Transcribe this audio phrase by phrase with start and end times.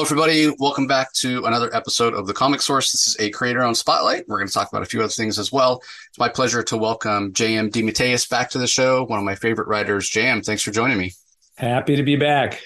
[0.00, 0.50] Hello, everybody.
[0.58, 2.90] Welcome back to another episode of the Comic Source.
[2.90, 4.26] This is a creator on Spotlight.
[4.26, 5.82] We're going to talk about a few other things as well.
[6.08, 9.68] It's my pleasure to welcome JM DeMatteis back to the show, one of my favorite
[9.68, 10.08] writers.
[10.08, 11.12] JM, thanks for joining me.
[11.58, 12.62] Happy to be back.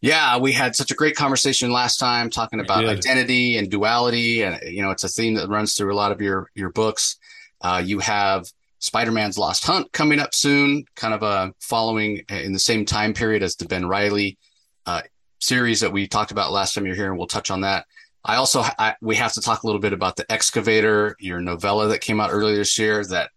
[0.00, 4.42] Yeah, we had such a great conversation last time talking about identity and duality.
[4.42, 7.18] And, you know, it's a theme that runs through a lot of your, your books.
[7.60, 12.58] Uh, you have Spider-Man's Lost Hunt coming up soon, kind of uh, following in the
[12.58, 14.38] same time period as the Ben Reilly
[14.86, 15.02] uh,
[15.38, 17.86] series that we talked about last time you're here, and we'll touch on that.
[18.24, 21.88] I also I, we have to talk a little bit about the excavator, your novella
[21.88, 23.30] that came out earlier this year that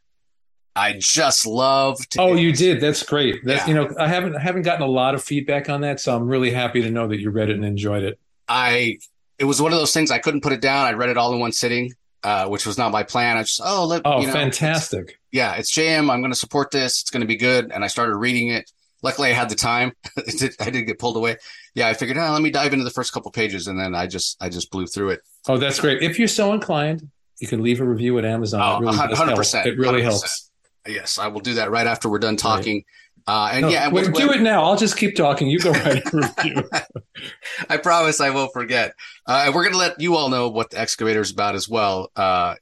[0.75, 2.15] I just loved.
[2.17, 2.81] Oh, you did.
[2.81, 3.43] That's great.
[3.45, 3.67] That yeah.
[3.67, 6.27] you know, I haven't I haven't gotten a lot of feedback on that, so I'm
[6.27, 8.19] really happy to know that you read it and enjoyed it.
[8.47, 8.97] I
[9.37, 10.85] it was one of those things I couldn't put it down.
[10.85, 13.37] I read it all in one sitting, uh, which was not my plan.
[13.37, 15.09] I just oh let, oh you know, fantastic.
[15.09, 16.11] It's, yeah, it's JM.
[16.11, 17.01] I'm going to support this.
[17.01, 17.71] It's going to be good.
[17.71, 18.71] And I started reading it
[19.01, 19.93] luckily I had the time.
[20.17, 21.37] I didn't get pulled away.
[21.73, 24.07] Yeah, I figured, oh, let me dive into the first couple pages, and then I
[24.07, 25.21] just I just blew through it.
[25.47, 26.01] Oh, that's great.
[26.01, 28.61] If you're so inclined, you can leave a review at Amazon.
[28.61, 29.65] Oh, it really 100%.
[29.65, 30.03] It really 100%.
[30.03, 30.51] helps.
[30.87, 32.77] Yes, I will do that right after we're done talking.
[32.77, 32.85] Right.
[33.27, 34.63] Uh, and no, yeah, wait, do it now.
[34.63, 35.47] I'll just keep talking.
[35.47, 36.69] You go write a review.
[37.69, 38.93] I promise I won't forget.
[39.27, 41.69] Uh, and we're going to let you all know what the excavator is about as
[41.69, 42.09] well,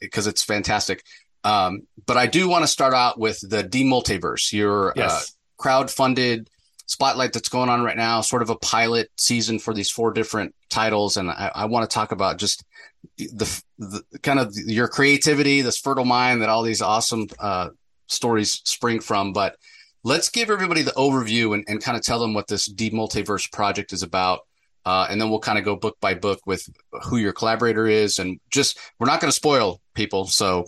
[0.01, 1.03] because uh, it's fantastic.
[1.43, 5.35] Um, but I do want to start out with the DeMultiverse, your uh, yes.
[5.59, 6.49] Crowd-funded
[6.89, 10.55] spotlight that's going on right now, sort of a pilot season for these four different
[10.69, 11.17] titles.
[11.17, 12.63] And I, I want to talk about just
[13.17, 17.69] the, the, kind of your creativity, this fertile mind that all these awesome uh,
[18.07, 19.33] stories spring from.
[19.33, 19.55] But
[20.03, 23.93] let's give everybody the overview and, and kind of tell them what this DeMultiverse project
[23.93, 24.39] is about.
[24.83, 26.67] Uh, and then we'll kind of go book by book with
[27.03, 30.65] who your collaborator is and just we're not going to spoil people so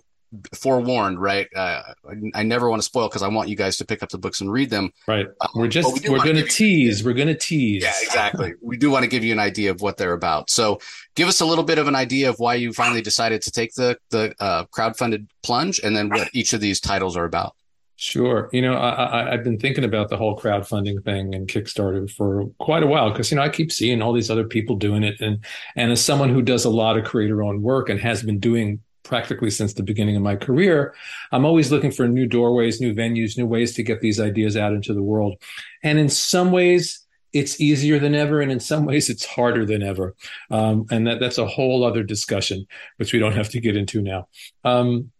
[0.53, 1.47] forewarned, right?
[1.55, 4.09] Uh, I, I, never want to spoil because I want you guys to pick up
[4.09, 4.91] the books and read them.
[5.07, 5.27] Right.
[5.41, 6.99] Um, we're just we are going to tease.
[6.99, 7.83] You, we're going to tease.
[7.83, 8.53] Yeah, exactly.
[8.61, 10.49] we do want to give you an idea of what they're about.
[10.49, 10.79] So,
[11.15, 13.73] give us a little bit of an idea of why you finally decided to take
[13.73, 17.55] the the uh, crowdfunded plunge, and then what each of these titles are about.
[17.97, 18.49] Sure.
[18.51, 22.81] You know, I, have been thinking about the whole crowdfunding thing and Kickstarter for quite
[22.81, 25.45] a while because you know I keep seeing all these other people doing it, and
[25.75, 28.79] and as someone who does a lot of creator-owned work and has been doing
[29.11, 30.95] practically since the beginning of my career,
[31.33, 34.71] I'm always looking for new doorways, new venues, new ways to get these ideas out
[34.71, 35.35] into the world.
[35.83, 39.83] And in some ways, it's easier than ever, and in some ways, it's harder than
[39.83, 40.15] ever.
[40.49, 44.01] Um, and that, that's a whole other discussion, which we don't have to get into
[44.01, 44.29] now.
[44.63, 45.11] Um,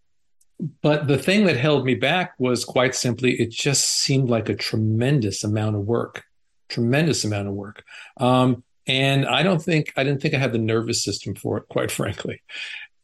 [0.82, 4.56] but the thing that held me back was quite simply, it just seemed like a
[4.56, 6.24] tremendous amount of work,
[6.70, 7.84] tremendous amount of work.
[8.16, 11.68] Um, and I don't think I didn't think I had the nervous system for it,
[11.70, 12.42] quite frankly.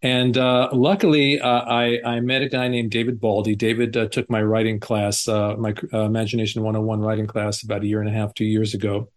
[0.02, 3.56] And uh, luckily, uh, I, I, met a guy named David Baldy.
[3.56, 7.88] David uh, took my writing class, uh, my uh, Imagination 101 writing class, about a
[7.88, 9.10] year and a half, two years ago.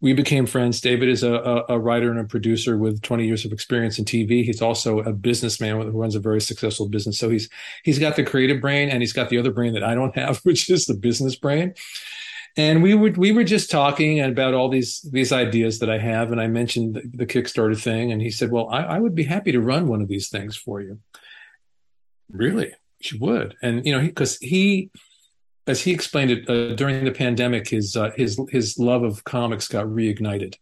[0.00, 0.80] We became friends.
[0.80, 4.04] David is a, a, a, writer and a producer with 20 years of experience in
[4.04, 4.44] TV.
[4.44, 7.18] He's also a businessman who runs a very successful business.
[7.18, 7.48] So he's
[7.82, 10.38] he's got the creative brain and he's got the other brain that I don't have,
[10.42, 11.72] which is the business brain
[12.56, 16.32] and we were we were just talking about all these these ideas that I have,
[16.32, 19.24] and I mentioned the, the Kickstarter thing, and he said, "Well, I, I, would be
[19.24, 20.98] happy to run one of these things for you."
[22.30, 24.90] Really, she would, and you know, because he, he,
[25.66, 29.68] as he explained it uh, during the pandemic, his uh, his his love of comics
[29.68, 30.56] got reignited,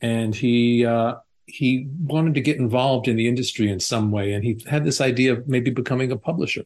[0.00, 0.84] and he.
[0.84, 1.16] Uh,
[1.52, 5.00] he wanted to get involved in the industry in some way, and he had this
[5.00, 6.62] idea of maybe becoming a publisher.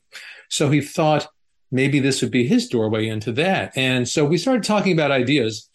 [0.50, 1.26] So he thought,
[1.70, 3.72] maybe this would be his doorway into that.
[3.76, 5.68] And so we started talking about ideas.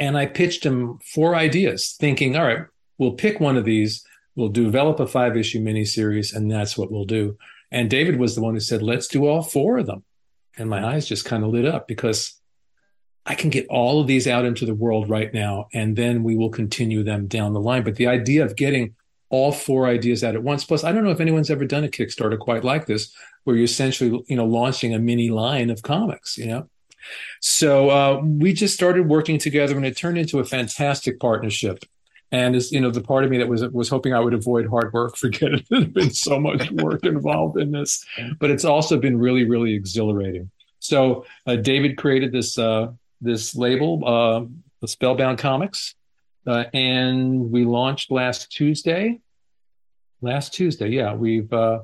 [0.00, 2.66] And I pitched him four ideas, thinking, all right,
[2.98, 4.04] we'll pick one of these,
[4.36, 7.36] we'll develop a five issue miniseries, and that's what we'll do.
[7.72, 10.04] And David was the one who said, let's do all four of them.
[10.56, 12.40] And my eyes just kind of lit up because
[13.26, 16.36] I can get all of these out into the world right now, and then we
[16.36, 17.82] will continue them down the line.
[17.82, 18.94] But the idea of getting
[19.30, 20.64] all four ideas out at once.
[20.64, 23.14] Plus, I don't know if anyone's ever done a Kickstarter quite like this,
[23.44, 26.68] where you're essentially, you know, launching a mini line of comics, you know.
[27.40, 31.84] So uh, we just started working together, and it turned into a fantastic partnership.
[32.30, 34.66] And as you know, the part of me that was was hoping I would avoid
[34.66, 35.66] hard work, forget it.
[35.70, 38.04] There's been so much work involved in this,
[38.38, 40.50] but it's also been really, really exhilarating.
[40.80, 42.88] So uh, David created this uh,
[43.20, 44.44] this label, uh,
[44.80, 45.94] the Spellbound Comics,
[46.46, 49.20] uh, and we launched last Tuesday.
[50.20, 51.80] Last Tuesday, yeah, we've uh,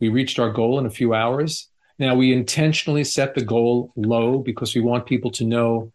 [0.00, 1.68] we reached our goal in a few hours.
[1.98, 5.92] Now we intentionally set the goal low because we want people to know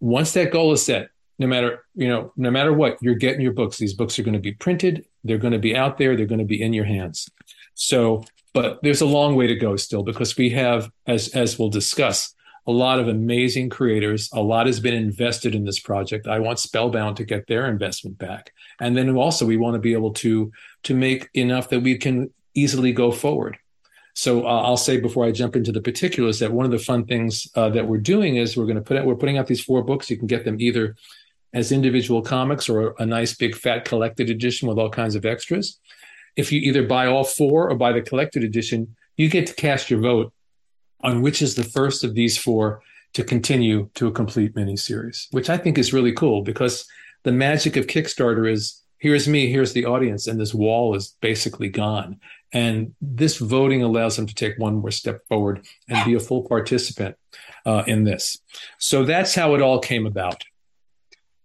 [0.00, 3.52] once that goal is set, no matter you know, no matter what, you're getting your
[3.52, 3.78] books.
[3.78, 5.04] These books are going to be printed.
[5.24, 6.16] They're going to be out there.
[6.16, 7.28] They're going to be in your hands.
[7.74, 8.24] So,
[8.54, 12.34] but there's a long way to go still because we have, as as we'll discuss,
[12.68, 14.28] a lot of amazing creators.
[14.34, 16.28] A lot has been invested in this project.
[16.28, 18.52] I want Spellbound to get their investment back.
[18.78, 22.30] And then also we want to be able to to make enough that we can
[22.54, 23.56] easily go forward.
[24.14, 27.06] So uh, I'll say before I jump into the particulars that one of the fun
[27.06, 29.64] things uh, that we're doing is we're going to put out, we're putting out these
[29.64, 30.10] four books.
[30.10, 30.94] You can get them either
[31.54, 35.78] as individual comics or a nice big fat collected edition with all kinds of extras.
[36.36, 39.88] If you either buy all four or buy the collected edition, you get to cast
[39.88, 40.34] your vote
[41.00, 42.82] on which is the first of these four
[43.14, 46.86] to continue to a complete miniseries, which I think is really cool because
[47.22, 51.68] the magic of Kickstarter is here's me, here's the audience, and this wall is basically
[51.68, 52.20] gone.
[52.52, 56.42] And this voting allows them to take one more step forward and be a full
[56.42, 57.16] participant
[57.66, 58.38] uh, in this.
[58.78, 60.44] So that's how it all came about.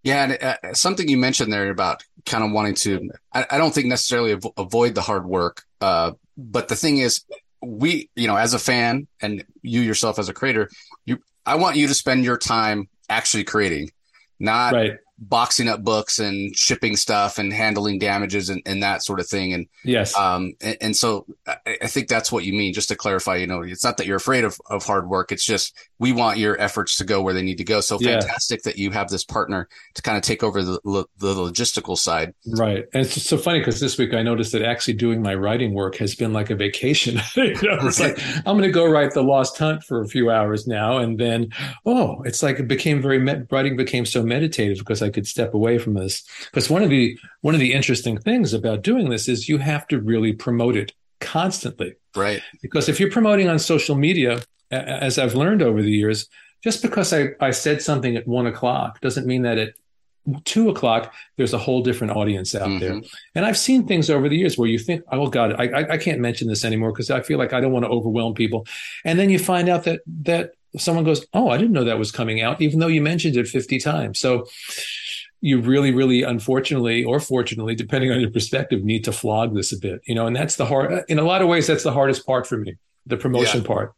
[0.03, 3.73] Yeah, and uh, something you mentioned there about kind of wanting to, I, I don't
[3.73, 5.63] think necessarily av- avoid the hard work.
[5.79, 7.23] Uh, but the thing is,
[7.63, 10.69] we, you know, as a fan and you yourself as a creator,
[11.05, 13.91] you, I want you to spend your time actually creating,
[14.39, 14.97] not right
[15.29, 19.53] boxing up books and shipping stuff and handling damages and, and that sort of thing.
[19.53, 22.73] And yes, um, and, and so I, I, think that's what you mean.
[22.73, 25.31] Just to clarify, you know, it's not that you're afraid of, of hard work.
[25.31, 27.81] It's just we want your efforts to go where they need to go.
[27.81, 28.19] So yeah.
[28.19, 32.33] fantastic that you have this partner to kind of take over the the logistical side.
[32.47, 35.73] Right, and it's so funny because this week I noticed that actually doing my writing
[35.73, 37.15] work has been like a vacation.
[37.35, 40.29] you know, it's like I'm going to go write the Lost Hunt for a few
[40.29, 41.49] hours now, and then
[41.85, 43.19] oh, it's like it became very
[43.51, 46.23] writing became so meditative because I could step away from this.
[46.45, 49.87] Because one of the one of the interesting things about doing this is you have
[49.87, 51.95] to really promote it constantly.
[52.15, 52.41] Right.
[52.61, 56.27] Because if you're promoting on social media, as I've learned over the years,
[56.63, 59.73] just because I, I said something at one o'clock doesn't mean that at
[60.45, 62.79] two o'clock there's a whole different audience out mm-hmm.
[62.79, 63.01] there.
[63.35, 66.19] And I've seen things over the years where you think, oh God, I, I can't
[66.19, 68.65] mention this anymore because I feel like I don't want to overwhelm people.
[69.03, 72.11] And then you find out that that someone goes, oh, I didn't know that was
[72.11, 74.19] coming out, even though you mentioned it 50 times.
[74.19, 74.47] So
[75.43, 79.77] you really, really, unfortunately or fortunately, depending on your perspective, need to flog this a
[79.77, 80.01] bit.
[80.05, 81.03] You know, and that's the hard.
[81.09, 83.67] In a lot of ways, that's the hardest part for me, the promotion yeah.
[83.67, 83.93] part.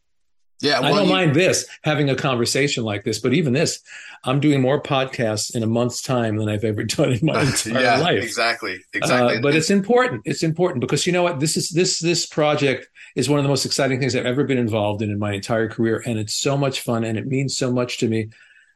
[0.60, 3.80] Yeah, well, I don't you, mind this having a conversation like this, but even this,
[4.24, 7.80] I'm doing more podcasts in a month's time than I've ever done in my entire
[7.80, 8.24] yeah, life.
[8.24, 9.38] Exactly, exactly.
[9.38, 10.24] Uh, but it's important.
[10.26, 11.40] It's important because you know what?
[11.40, 14.58] This is this this project is one of the most exciting things I've ever been
[14.58, 17.72] involved in in my entire career, and it's so much fun and it means so
[17.72, 18.30] much to me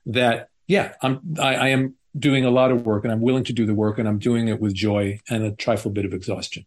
[0.06, 3.54] that yeah, I'm I, I am doing a lot of work and I'm willing to
[3.54, 6.66] do the work and I'm doing it with joy and a trifle bit of exhaustion.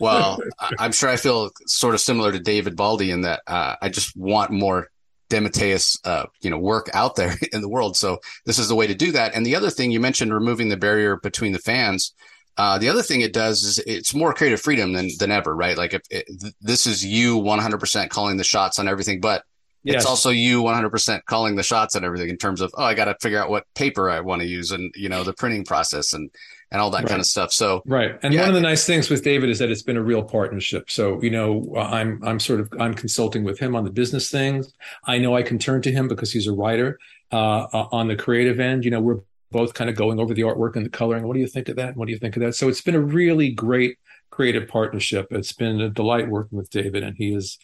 [0.00, 0.38] Well,
[0.78, 4.16] I'm sure I feel sort of similar to David Baldi in that uh, I just
[4.16, 4.90] want more
[5.30, 7.96] DeMatteis, uh, you know, work out there in the world.
[7.96, 9.34] So this is the way to do that.
[9.34, 12.14] And the other thing you mentioned, removing the barrier between the fans.
[12.58, 15.78] Uh, the other thing it does is it's more creative freedom than than ever, right?
[15.78, 16.26] Like if it,
[16.60, 19.42] this is you 100% calling the shots on everything, but
[19.84, 20.02] Yes.
[20.02, 23.06] It's also you 100% calling the shots and everything in terms of, oh, I got
[23.06, 26.12] to figure out what paper I want to use and, you know, the printing process
[26.12, 26.30] and,
[26.70, 27.08] and all that right.
[27.08, 27.52] kind of stuff.
[27.52, 28.16] So, right.
[28.22, 28.40] And yeah.
[28.40, 30.90] one of the nice things with David is that it's been a real partnership.
[30.90, 34.72] So, you know, I'm, I'm sort of, I'm consulting with him on the business things.
[35.04, 36.98] I know I can turn to him because he's a writer,
[37.32, 38.84] uh, on the creative end.
[38.84, 39.20] You know, we're
[39.50, 41.26] both kind of going over the artwork and the coloring.
[41.26, 41.96] What do you think of that?
[41.96, 42.54] What do you think of that?
[42.54, 43.98] So it's been a really great
[44.30, 45.28] creative partnership.
[45.30, 47.58] It's been a delight working with David and he is,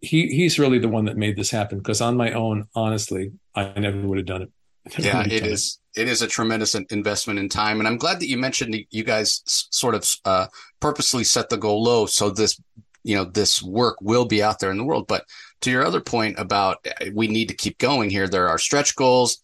[0.00, 3.78] he he's really the one that made this happen because on my own, honestly, I
[3.78, 4.50] never would have done it.
[4.98, 5.78] Yeah, it is.
[5.94, 6.02] It.
[6.02, 9.42] it is a tremendous investment in time, and I'm glad that you mentioned you guys
[9.44, 10.46] sort of uh,
[10.80, 12.58] purposely set the goal low so this
[13.02, 15.06] you know this work will be out there in the world.
[15.06, 15.24] But
[15.62, 18.96] to your other point about uh, we need to keep going here, there are stretch
[18.96, 19.38] goals,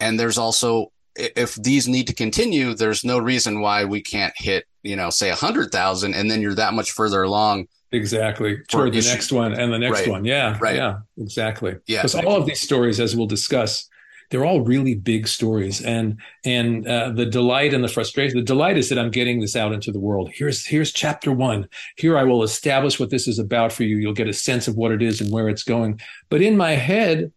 [0.00, 4.66] and there's also if these need to continue, there's no reason why we can't hit
[4.82, 8.58] you know say a hundred thousand, and then you're that much further along Exactly.
[8.68, 10.08] Toward the next one and the next right.
[10.08, 10.24] one.
[10.24, 10.58] Yeah.
[10.60, 10.76] Right.
[10.76, 11.00] Yeah.
[11.18, 11.76] Exactly.
[11.86, 12.02] Yeah.
[12.02, 13.88] Because all of these stories, as we'll discuss,
[14.30, 15.82] they're all really big stories.
[15.82, 18.38] And and uh, the delight and the frustration.
[18.38, 20.30] The delight is that I'm getting this out into the world.
[20.32, 21.68] Here's here's chapter one.
[21.96, 23.98] Here I will establish what this is about for you.
[23.98, 26.00] You'll get a sense of what it is and where it's going.
[26.30, 27.30] But in my head,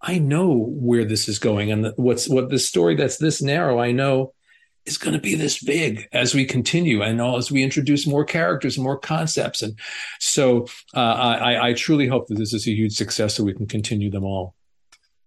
[0.00, 3.78] I know where this is going, and what's what the story that's this narrow.
[3.78, 4.32] I know
[4.84, 8.76] is going to be this big as we continue and as we introduce more characters
[8.76, 9.62] and more concepts.
[9.62, 9.78] And
[10.18, 13.66] so uh, I, I truly hope that this is a huge success so we can
[13.66, 14.54] continue them all.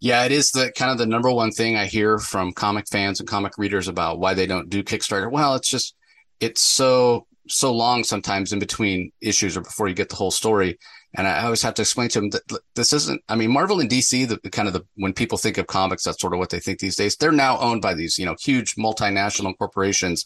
[0.02, 3.20] Yeah, it is the kind of the number one thing I hear from comic fans
[3.20, 5.32] and comic readers about why they don't do Kickstarter.
[5.32, 5.96] Well, it's just
[6.40, 10.78] it's so so long sometimes in between issues or before you get the whole story
[11.18, 13.90] and I always have to explain to them that this isn't, I mean, Marvel and
[13.90, 16.60] DC, the kind of the, when people think of comics, that's sort of what they
[16.60, 17.16] think these days.
[17.16, 20.26] They're now owned by these, you know, huge multinational corporations.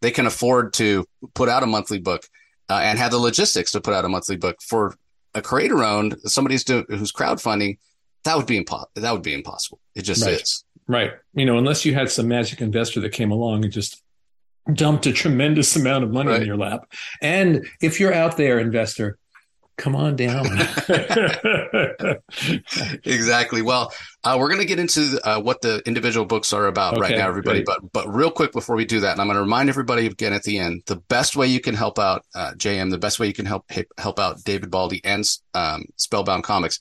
[0.00, 2.26] They can afford to put out a monthly book
[2.68, 4.94] uh, and have the logistics to put out a monthly book for
[5.34, 7.78] a creator owned, somebody's doing, who's crowdfunding.
[8.24, 9.80] that would be impo- that would be impossible.
[9.94, 10.40] It just right.
[10.40, 10.64] is.
[10.86, 11.12] Right.
[11.34, 14.02] You know, unless you had some magic investor that came along and just
[14.72, 16.40] dumped a tremendous amount of money right.
[16.40, 16.92] in your lap.
[17.20, 19.18] And if you're out there, investor,
[19.80, 20.46] come on down.
[23.04, 23.62] exactly.
[23.62, 27.00] Well, uh, we're going to get into uh, what the individual books are about okay,
[27.00, 27.64] right now, everybody.
[27.64, 27.66] Great.
[27.66, 30.32] But but real quick before we do that, and I'm going to remind everybody again
[30.32, 33.26] at the end, the best way you can help out uh, JM, the best way
[33.26, 36.78] you can help help out David Baldy and um, Spellbound Comics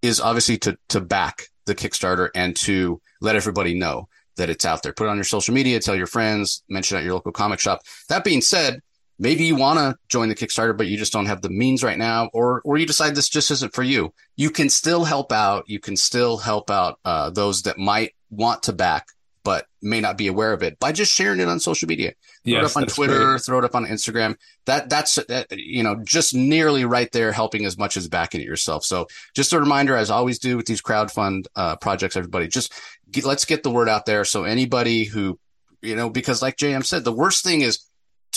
[0.00, 4.82] is obviously to to back the Kickstarter and to let everybody know that it's out
[4.82, 4.92] there.
[4.92, 7.80] Put it on your social media, tell your friends, mention at your local comic shop.
[8.08, 8.80] That being said,
[9.18, 11.98] maybe you want to join the Kickstarter, but you just don't have the means right
[11.98, 14.12] now, or or you decide this just isn't for you.
[14.36, 15.64] You can still help out.
[15.68, 19.06] You can still help out uh, those that might want to back
[19.48, 22.12] but may not be aware of it by just sharing it on social media.
[22.44, 23.40] Throw yes, it up on Twitter, great.
[23.40, 24.36] throw it up on Instagram.
[24.66, 28.46] That that's uh, you know just nearly right there, helping as much as backing it
[28.46, 28.84] yourself.
[28.84, 32.74] So just a reminder, as I always do with these crowdfund uh, projects, everybody just
[33.10, 34.26] get, let's get the word out there.
[34.26, 35.38] So anybody who
[35.80, 37.87] you know, because like JM said, the worst thing is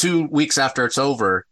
[0.01, 1.45] two weeks after it's over,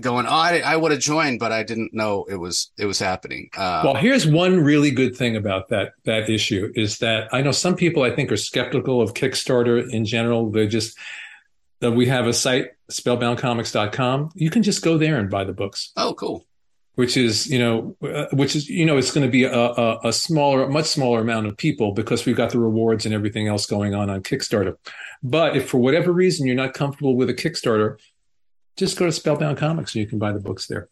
[0.00, 2.98] going, oh, I, I would have joined, but I didn't know it was it was
[2.98, 3.48] happening.
[3.56, 7.52] Uh, well, here's one really good thing about that that issue is that I know
[7.52, 10.50] some people I think are skeptical of Kickstarter in general.
[10.50, 10.98] They just
[11.80, 14.30] that we have a site spellboundcomics.com.
[14.34, 15.92] You can just go there and buy the books.
[15.96, 16.44] Oh, cool.
[16.98, 20.08] Which is, you know, uh, which is, you know, it's going to be a, a,
[20.08, 23.66] a smaller, much smaller amount of people because we've got the rewards and everything else
[23.66, 24.74] going on on Kickstarter.
[25.22, 28.00] But if for whatever reason you're not comfortable with a Kickstarter,
[28.76, 30.88] just go to Spellbound Comics and you can buy the books there.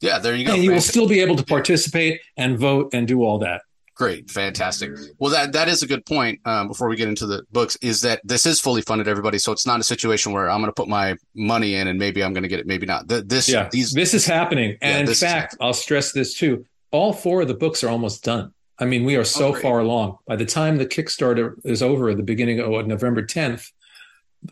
[0.00, 0.54] Yeah, there you go.
[0.54, 3.60] And you will still be able to participate and vote and do all that.
[3.94, 4.90] Great, fantastic.
[5.18, 6.40] Well, that that is a good point.
[6.46, 9.38] Um, before we get into the books, is that this is fully funded, everybody.
[9.38, 12.24] So it's not a situation where I'm going to put my money in and maybe
[12.24, 13.06] I'm going to get it, maybe not.
[13.06, 14.78] This, yeah, these, this is happening.
[14.80, 16.64] And yeah, in fact, I'll stress this too.
[16.90, 18.52] All four of the books are almost done.
[18.78, 20.16] I mean, we are so oh, far along.
[20.26, 23.70] By the time the Kickstarter is over at the beginning of November 10th,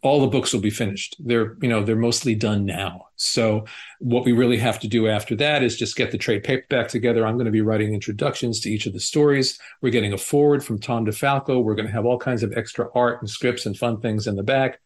[0.02, 1.16] all the books will be finished.
[1.18, 3.09] They're, you know, they're mostly done now.
[3.16, 3.64] So
[3.99, 7.26] what we really have to do after that is just get the trade paperback together.
[7.26, 9.59] I'm going to be writing introductions to each of the stories.
[9.82, 11.62] We're getting a forward from Tom DeFalco.
[11.62, 14.37] We're going to have all kinds of extra art and scripts and fun things in
[14.37, 14.80] the back.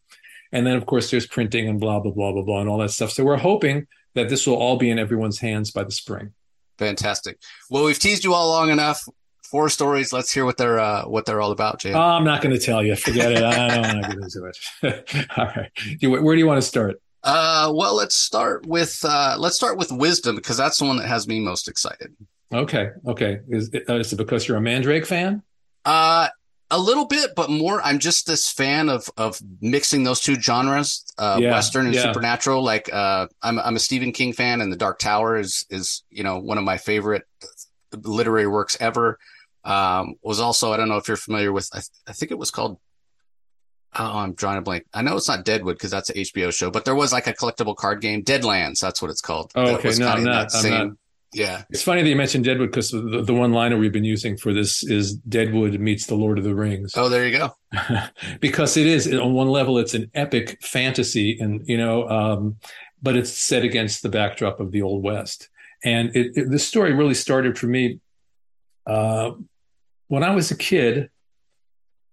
[0.52, 2.90] And then of course there's printing and blah, blah, blah, blah, blah, and all that
[2.90, 3.10] stuff.
[3.10, 6.32] So we're hoping that this will all be in everyone's hands by the spring.
[6.78, 7.38] Fantastic.
[7.70, 9.06] Well, we've teased you all long enough
[9.44, 10.12] four stories.
[10.12, 11.92] Let's hear what they're uh, what they're all about, Jay.
[11.92, 12.96] Oh, I'm not going to tell you.
[12.96, 13.42] Forget it.
[13.42, 15.26] I don't want to get into it.
[15.36, 16.22] all right.
[16.22, 17.00] Where do you want to start?
[17.22, 21.06] Uh, well, let's start with uh, let's start with wisdom because that's the one that
[21.06, 22.14] has me most excited.
[22.52, 22.90] Okay.
[23.06, 23.40] Okay.
[23.48, 25.42] Is, uh, is it because you're a Mandrake fan?
[25.84, 26.28] Uh,
[26.70, 27.80] a little bit, but more.
[27.82, 32.02] I'm just this fan of of mixing those two genres, uh, yeah, Western and yeah.
[32.02, 32.62] supernatural.
[32.62, 36.24] Like, uh, I'm I'm a Stephen King fan, and The Dark Tower is is you
[36.24, 37.22] know one of my favorite
[38.02, 39.18] literary works ever.
[39.64, 42.38] Um, was also I don't know if you're familiar with I, th- I think it
[42.38, 42.78] was called
[43.98, 44.84] oh I'm drawing a blank.
[44.92, 47.32] I know it's not Deadwood because that's an HBO show but there was like a
[47.32, 49.52] collectible card game Deadlands that's what it's called.
[49.54, 49.92] Oh okay.
[49.98, 50.96] no I'm not, same, I'm not.
[51.32, 51.62] Yeah.
[51.70, 54.52] It's funny that you mentioned Deadwood because the, the one liner we've been using for
[54.52, 56.92] this is Deadwood meets the Lord of the Rings.
[56.96, 57.56] Oh there you go.
[58.40, 62.56] Because it is on one level it's an epic fantasy and you know um,
[63.02, 65.48] but it's set against the backdrop of the old west.
[65.84, 68.00] And it, it, the story really started for me
[68.86, 69.32] uh,
[70.08, 71.10] when I was a kid,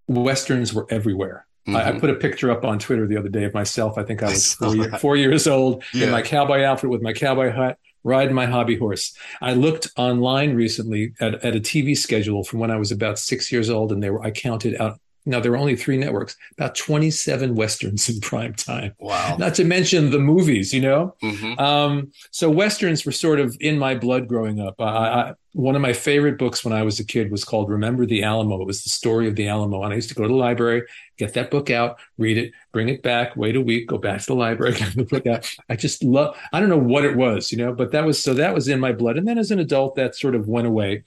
[0.07, 1.45] westerns were everywhere.
[1.67, 1.75] Mm-hmm.
[1.75, 2.00] I, I, mm-hmm.
[2.00, 3.98] put a picture up on Twitter the other day of myself.
[3.98, 6.05] I think I was four, year, four years old yeah.
[6.05, 9.15] in my cowboy outfit with my cowboy hat, riding my hobby horse.
[9.41, 13.51] I looked online recently at, at a TV schedule from when I was about six
[13.51, 16.75] years old, and they were I counted out now there were only three networks, about
[16.75, 18.93] 27 westerns in prime time.
[18.99, 19.35] Wow.
[19.37, 21.15] Not to mention the movies, you know?
[21.21, 21.59] Mm-hmm.
[21.59, 24.75] Um, so westerns were sort of in my blood growing up.
[24.79, 28.05] I, I, one of my favorite books when I was a kid was called Remember
[28.05, 28.61] the Alamo.
[28.61, 29.83] It was the story of the Alamo.
[29.83, 30.83] And I used to go to the library,
[31.17, 34.27] get that book out, read it, bring it back, wait a week, go back to
[34.27, 35.47] the library, get the book out.
[35.69, 38.33] I just love, I don't know what it was, you know, but that was, so
[38.33, 39.17] that was in my blood.
[39.17, 41.03] And then as an adult, that sort of went away.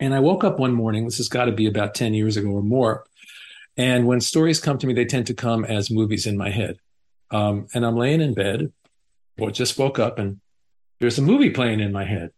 [0.00, 2.48] And I woke up one morning, this has got to be about 10 years ago
[2.48, 3.04] or more
[3.76, 6.78] and when stories come to me, they tend to come as movies in my head.
[7.30, 8.72] Um, and I'm laying in bed,
[9.38, 10.40] or just woke up, and
[11.00, 12.30] there's a movie playing in my head.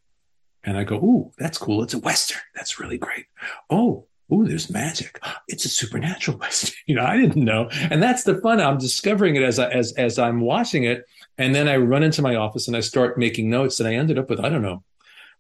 [0.63, 1.83] And I go, Ooh, that's cool.
[1.83, 2.41] It's a Western.
[2.55, 3.27] That's really great.
[3.69, 5.21] Oh, Ooh, there's magic.
[5.49, 6.75] It's a supernatural Western.
[6.87, 7.69] You know, I didn't know.
[7.71, 8.61] And that's the fun.
[8.61, 11.05] I'm discovering it as I, as, as I'm watching it.
[11.37, 13.81] And then I run into my office and I start making notes.
[13.81, 14.83] And I ended up with, I don't know,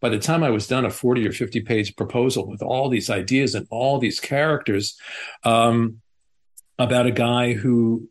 [0.04, 3.08] by the time I was done, a 40 or 50 page proposal with all these
[3.08, 5.00] ideas and all these characters
[5.44, 6.02] um,
[6.78, 8.11] about a guy who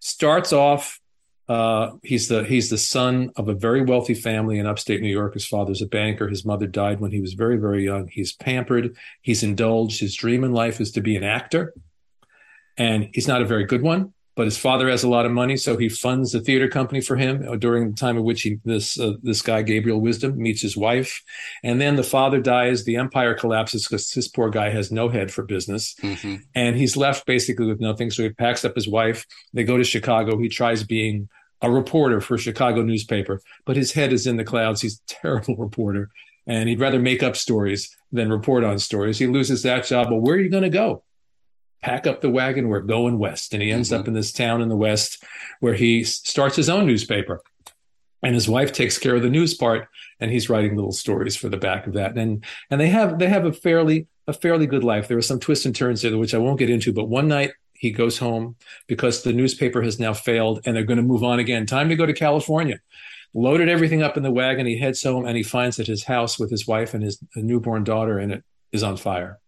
[0.00, 1.00] starts off
[1.48, 5.32] Uh, he's the he's the son of a very wealthy family in upstate New York.
[5.32, 6.28] His father's a banker.
[6.28, 8.08] His mother died when he was very very young.
[8.08, 8.96] He's pampered.
[9.22, 10.00] He's indulged.
[10.00, 11.72] His dream in life is to be an actor,
[12.76, 15.56] and he's not a very good one but his father has a lot of money,
[15.56, 18.58] so he funds a theater company for him uh, during the time of which he
[18.64, 21.22] this uh, this guy Gabriel Wisdom meets his wife,
[21.64, 22.84] and then the father dies.
[22.84, 26.36] The empire collapses because this poor guy has no head for business, mm-hmm.
[26.54, 28.10] and he's left basically with nothing.
[28.10, 29.26] So he packs up his wife.
[29.54, 30.38] They go to Chicago.
[30.38, 31.28] He tries being
[31.62, 34.82] a reporter for a Chicago newspaper, but his head is in the clouds.
[34.82, 36.10] He's a terrible reporter,
[36.46, 39.18] and he'd rather make up stories than report on stories.
[39.18, 40.10] He loses that job.
[40.10, 41.02] Well, where are you going to go?
[41.86, 43.54] Pack up the wagon, we're going west.
[43.54, 44.00] And he ends mm-hmm.
[44.00, 45.22] up in this town in the west
[45.60, 47.42] where he starts his own newspaper.
[48.24, 49.88] And his wife takes care of the news part,
[50.18, 52.16] and he's writing little stories for the back of that.
[52.18, 55.06] And and they have they have a fairly a fairly good life.
[55.06, 56.92] There are some twists and turns there, which I won't get into.
[56.92, 58.56] But one night he goes home
[58.88, 61.66] because the newspaper has now failed, and they're going to move on again.
[61.66, 62.80] Time to go to California.
[63.32, 64.66] Loaded everything up in the wagon.
[64.66, 67.84] He heads home, and he finds that his house with his wife and his newborn
[67.84, 69.38] daughter in it is on fire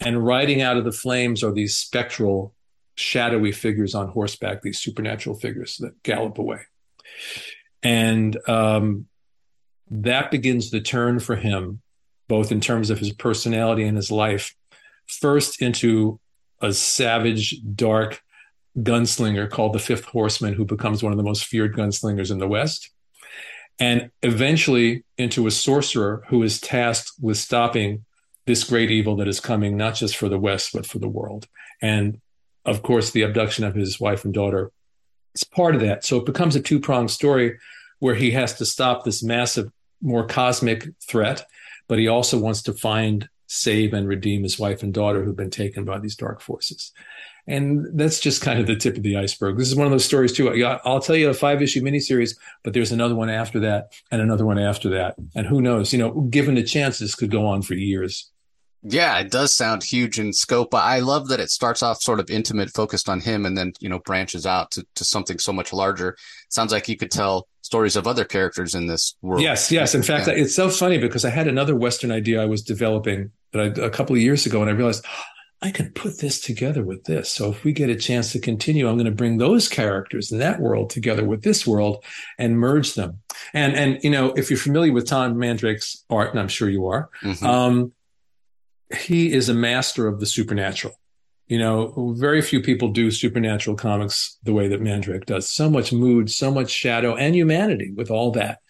[0.00, 2.54] and riding out of the flames are these spectral,
[2.96, 6.60] shadowy figures on horseback, these supernatural figures that gallop away.
[7.82, 9.06] And um,
[9.90, 11.80] that begins the turn for him,
[12.28, 14.54] both in terms of his personality and his life.
[15.06, 16.18] First, into
[16.60, 18.22] a savage, dark
[18.78, 22.48] gunslinger called the Fifth Horseman, who becomes one of the most feared gunslingers in the
[22.48, 22.90] West.
[23.78, 28.04] And eventually into a sorcerer who is tasked with stopping
[28.46, 31.46] this great evil that is coming, not just for the West, but for the world.
[31.80, 32.20] And
[32.64, 34.70] of course, the abduction of his wife and daughter
[35.34, 36.04] is part of that.
[36.04, 37.58] So it becomes a two pronged story
[37.98, 39.70] where he has to stop this massive,
[40.02, 41.46] more cosmic threat,
[41.88, 45.50] but he also wants to find, save, and redeem his wife and daughter who've been
[45.50, 46.92] taken by these dark forces.
[47.46, 49.58] And that's just kind of the tip of the iceberg.
[49.58, 50.64] This is one of those stories too.
[50.84, 54.46] I'll tell you a five issue miniseries, but there's another one after that and another
[54.46, 55.16] one after that.
[55.34, 58.30] And who knows, you know, given the chance, this could go on for years.
[58.86, 60.74] Yeah, it does sound huge in scope.
[60.74, 63.88] I love that it starts off sort of intimate, focused on him, and then you
[63.88, 66.16] know branches out to, to something so much larger.
[66.50, 69.42] Sounds like you could tell stories of other characters in this world.
[69.42, 69.94] Yes, yes.
[69.94, 70.34] In fact, yeah.
[70.34, 73.90] it's so funny because I had another Western idea I was developing that I, a
[73.90, 75.04] couple of years ago, and I realized
[75.62, 77.30] I can put this together with this.
[77.30, 80.38] So if we get a chance to continue, I'm going to bring those characters in
[80.40, 82.04] that world together with this world
[82.38, 83.20] and merge them.
[83.54, 86.86] And and you know, if you're familiar with Tom Mandrake's art, and I'm sure you
[86.88, 87.46] are, mm-hmm.
[87.46, 87.92] um,
[88.92, 90.94] he is a master of the supernatural.
[91.46, 95.48] You know, very few people do supernatural comics the way that Mandrake does.
[95.48, 98.60] So much mood, so much shadow, and humanity with all that.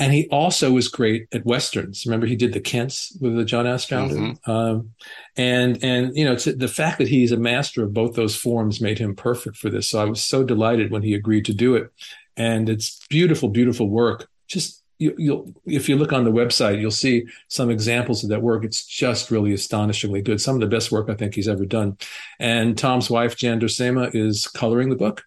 [0.00, 2.06] And he also was great at westerns.
[2.06, 4.50] Remember, he did the Kents with the John Ostrander, mm-hmm.
[4.50, 4.90] um,
[5.36, 8.98] and and you know the fact that he's a master of both those forms made
[8.98, 9.88] him perfect for this.
[9.88, 11.90] So I was so delighted when he agreed to do it,
[12.36, 14.28] and it's beautiful, beautiful work.
[14.46, 18.42] Just you, will if you look on the website, you'll see some examples of that
[18.42, 18.64] work.
[18.64, 20.40] It's just really astonishingly good.
[20.40, 21.96] Some of the best work I think he's ever done.
[22.38, 25.24] And Tom's wife, Jan Duursema, is coloring the book.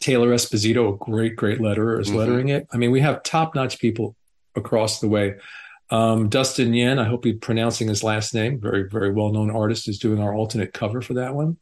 [0.00, 2.18] Taylor Esposito, a great, great letterer, is mm-hmm.
[2.18, 2.66] lettering it.
[2.72, 4.14] I mean, we have top-notch people
[4.54, 5.36] across the way.
[5.90, 8.60] Um, Dustin Nguyen, I hope you're pronouncing his last name.
[8.60, 11.56] Very, very well-known artist is doing our alternate cover for that one,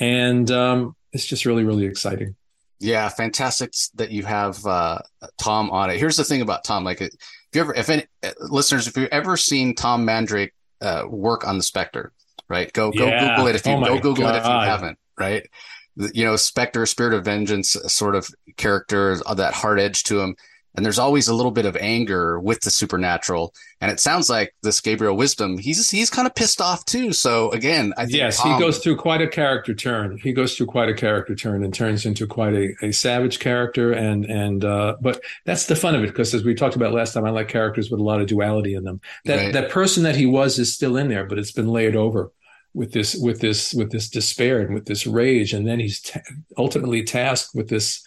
[0.00, 2.36] and um, it's just really, really exciting.
[2.78, 4.98] Yeah, fantastic that you have uh,
[5.38, 5.98] Tom on it.
[5.98, 7.10] Here's the thing about Tom: like, if
[7.54, 11.56] you ever, if any uh, listeners, if you've ever seen Tom Mandrake uh, work on
[11.56, 12.12] the Spectre,
[12.48, 12.72] right?
[12.72, 13.30] Go go yeah.
[13.30, 14.34] Google it if you oh go Google God.
[14.34, 15.48] it if you haven't, right?
[15.96, 20.36] You know, Spectre, Spirit of Vengeance, sort of character, that hard edge to him
[20.76, 23.54] and there's always a little bit of anger with the supernatural.
[23.80, 27.12] And it sounds like this gabriel wisdom he's he's kind of pissed off too.
[27.12, 30.18] So again i yes he goes through quite a character turn.
[30.18, 33.92] He goes through quite a character turn and turns into quite a, a savage character.
[33.92, 37.14] And and uh, but that's the fun of it because as we talked about last
[37.14, 39.00] time i like characters with a lot of duality in them.
[39.24, 39.52] That right.
[39.52, 42.30] that person that he was is still in there but it's been laid over
[42.76, 45.54] with this with this with this despair and with this rage.
[45.54, 46.20] And then he's t-
[46.58, 48.06] ultimately tasked with this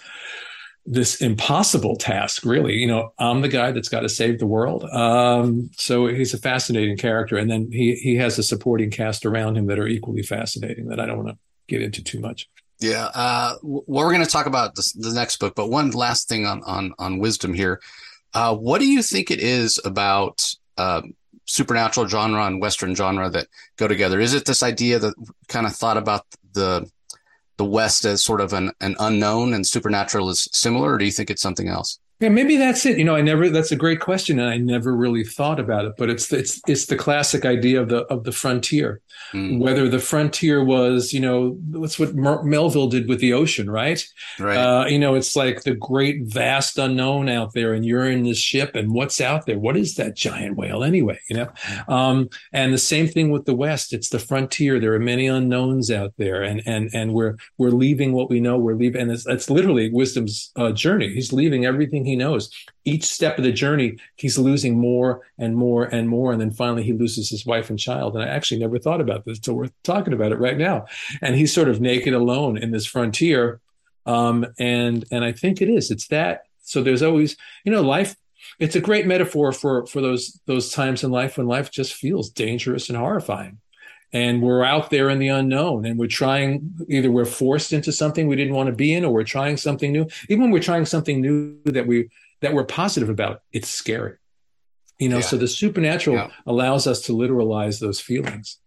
[0.85, 2.75] this impossible task, really.
[2.75, 4.83] You know, I'm the guy that's got to save the world.
[4.85, 9.57] Um, so he's a fascinating character, and then he he has a supporting cast around
[9.57, 10.87] him that are equally fascinating.
[10.87, 11.37] That I don't want to
[11.67, 12.49] get into too much.
[12.79, 16.29] Yeah, uh, well, we're going to talk about this, the next book, but one last
[16.29, 17.81] thing on on on wisdom here.
[18.33, 21.01] Uh, what do you think it is about uh,
[21.45, 24.19] supernatural genre and Western genre that go together?
[24.19, 25.13] Is it this idea that
[25.47, 26.89] kind of thought about the
[27.59, 31.11] the West as sort of an, an unknown and supernatural is similar, or do you
[31.11, 31.99] think it's something else?
[32.19, 32.97] Yeah, maybe that's it.
[32.97, 33.49] You know, I never.
[33.49, 35.93] That's a great question, and I never really thought about it.
[35.97, 38.99] But it's it's it's the classic idea of the of the frontier.
[39.31, 39.59] Mm.
[39.59, 44.03] Whether the frontier was, you know, that's what Mer- Melville did with the ocean, right?
[44.39, 44.57] Right.
[44.57, 48.37] Uh, you know, it's like the great vast unknown out there, and you're in this
[48.37, 49.59] ship, and what's out there?
[49.59, 51.19] What is that giant whale anyway?
[51.29, 51.49] You know,
[51.87, 53.93] um, and the same thing with the West.
[53.93, 54.77] It's the frontier.
[54.79, 58.57] There are many unknowns out there, and and and we're we're leaving what we know.
[58.57, 61.13] We're leaving, and it's, it's literally wisdom's uh, journey.
[61.13, 62.49] He's leaving everything he knows.
[62.85, 66.31] Each step of the journey, he's losing more and more and more.
[66.31, 68.15] And then finally, he loses his wife and child.
[68.15, 70.85] And I actually never thought about this until we're talking about it right now.
[71.21, 73.61] And he's sort of naked alone in this frontier.
[74.05, 75.91] Um, and and I think it is.
[75.91, 76.43] It's that.
[76.61, 78.15] So there's always, you know, life.
[78.59, 82.29] It's a great metaphor for for those those times in life when life just feels
[82.29, 83.59] dangerous and horrifying
[84.11, 88.27] and we're out there in the unknown and we're trying either we're forced into something
[88.27, 90.85] we didn't want to be in or we're trying something new even when we're trying
[90.85, 92.09] something new that we
[92.41, 94.15] that we're positive about it's scary
[94.97, 95.23] you know yeah.
[95.23, 96.29] so the supernatural yeah.
[96.45, 98.57] allows us to literalize those feelings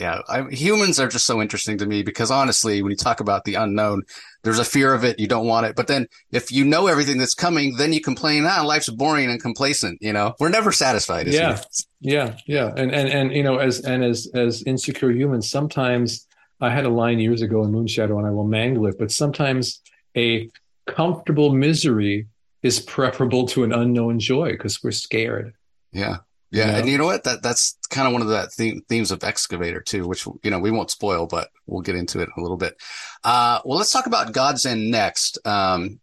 [0.00, 3.44] yeah, I, humans are just so interesting to me because honestly, when you talk about
[3.44, 4.02] the unknown,
[4.44, 5.18] there's a fear of it.
[5.18, 8.44] You don't want it, but then if you know everything that's coming, then you complain,
[8.46, 9.98] ah, life's boring and complacent.
[10.00, 11.26] You know, we're never satisfied.
[11.26, 11.88] Yeah, humans.
[12.00, 16.26] yeah, yeah, and and and you know, as and as as insecure humans, sometimes
[16.60, 19.80] I had a line years ago in Moonshadow, and I will mangle it, but sometimes
[20.16, 20.48] a
[20.86, 22.26] comfortable misery
[22.62, 25.54] is preferable to an unknown joy because we're scared.
[25.92, 26.18] Yeah.
[26.50, 27.24] Yeah, and you know what?
[27.24, 30.58] That that's kind of one of the theme, themes of Excavator too, which you know
[30.58, 32.74] we won't spoil, but we'll get into it a little bit.
[33.22, 36.00] Uh, well, let's talk about God's End next, um,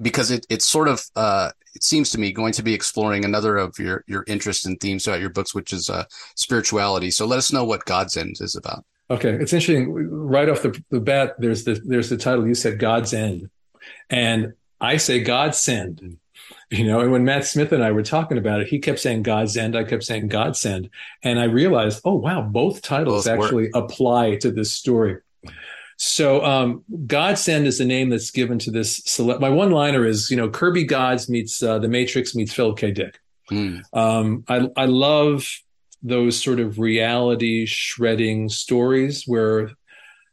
[0.00, 3.56] because it it's sort of uh, it seems to me going to be exploring another
[3.58, 6.04] of your your interests and themes throughout your books, which is uh,
[6.34, 7.12] spirituality.
[7.12, 8.84] So let us know what God's End is about.
[9.08, 9.92] Okay, it's interesting.
[9.92, 12.46] Right off the, the bat, there's the there's the title.
[12.46, 13.50] You said God's End,
[14.08, 16.18] and I say God send
[16.70, 19.22] you know and when matt smith and i were talking about it he kept saying
[19.22, 19.76] god's end.
[19.76, 20.88] I kept saying god send
[21.22, 23.90] and i realized oh wow both titles both actually work.
[23.90, 25.18] apply to this story.
[25.96, 30.06] So um, god send is the name that's given to this select my one liner
[30.06, 32.90] is you know kirby gods meets uh, the matrix meets philip k.
[32.92, 33.18] Dick.
[33.50, 33.82] Mm.
[33.92, 35.44] um, I, I love
[36.02, 39.72] those sort of reality shredding stories where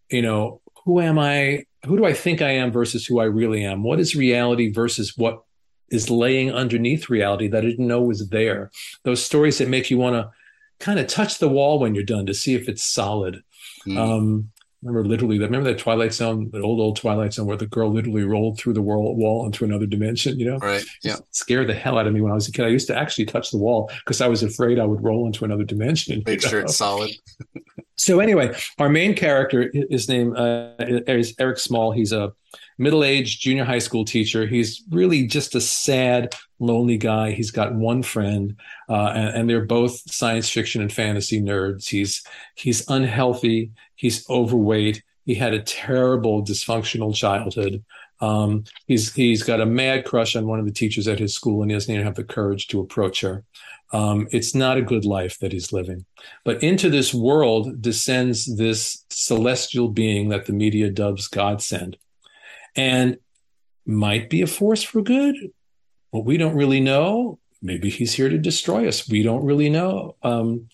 [0.09, 3.65] you know who am i who do i think i am versus who i really
[3.65, 3.83] am?
[3.83, 5.43] What is reality versus what
[5.89, 8.71] is laying underneath reality that I didn't know was there.
[9.03, 10.31] Those stories that make you want to
[10.79, 13.43] kind of touch the wall when you're done to see if it's solid.
[13.87, 13.97] Mm.
[13.97, 14.51] Um,
[14.83, 17.91] remember literally that remember that Twilight Zone, that old old Twilight Zone where the girl
[17.91, 20.39] literally rolled through the wall, wall into another dimension.
[20.39, 20.83] You know, right?
[21.03, 22.65] Yeah, it scared the hell out of me when I was a kid.
[22.65, 25.45] I used to actually touch the wall because I was afraid I would roll into
[25.45, 26.23] another dimension.
[26.25, 26.65] Make sure know?
[26.65, 27.11] it's solid.
[27.97, 31.91] so anyway, our main character, his name uh, is Eric Small.
[31.91, 32.31] He's a
[32.77, 34.45] middle-aged junior high school teacher.
[34.45, 37.31] He's really just a sad, lonely guy.
[37.31, 38.55] He's got one friend,
[38.87, 41.87] uh, and, and, they're both science fiction and fantasy nerds.
[41.87, 42.23] He's
[42.55, 43.71] he's unhealthy.
[43.95, 45.01] He's overweight.
[45.25, 47.83] He had a terrible dysfunctional childhood.
[48.19, 51.63] Um, he's he's got a mad crush on one of the teachers at his school,
[51.63, 53.43] and he doesn't even have the courage to approach her.
[53.93, 56.05] Um, it's not a good life that he's living.
[56.43, 61.97] But into this world descends this celestial being that the media dubs God send
[62.75, 63.17] and
[63.85, 65.35] might be a force for good,
[66.11, 67.39] but we don't really know.
[67.61, 69.09] Maybe he's here to destroy us.
[69.09, 70.15] We don't really know.
[70.21, 70.67] Um,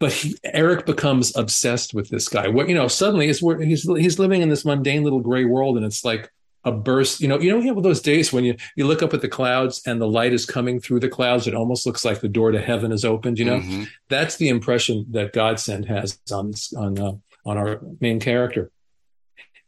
[0.00, 2.48] but he, Eric becomes obsessed with this guy.
[2.48, 5.76] What you know, suddenly is where he's he's living in this mundane little gray world,
[5.76, 6.30] and it's like
[6.64, 7.20] a burst.
[7.20, 9.28] You know, you know, you have those days when you you look up at the
[9.28, 11.46] clouds and the light is coming through the clouds.
[11.46, 13.38] It almost looks like the door to heaven is opened.
[13.38, 13.84] You know, mm-hmm.
[14.08, 17.12] that's the impression that Godsend has on on uh,
[17.44, 18.70] on our main character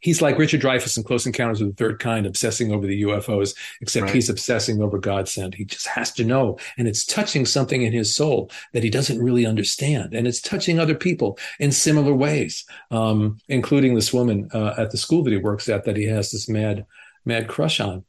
[0.01, 3.55] he's like Richard Dreyfuss in Close Encounters of the Third Kind, obsessing over the UFOs,
[3.79, 4.15] except right.
[4.15, 5.55] he's obsessing over Godsend.
[5.55, 6.57] He just has to know.
[6.77, 10.13] And it's touching something in his soul that he doesn't really understand.
[10.13, 14.97] And it's touching other people in similar ways, um, including this woman uh, at the
[14.97, 16.85] school that he works at that he has this mad,
[17.23, 18.03] mad crush on.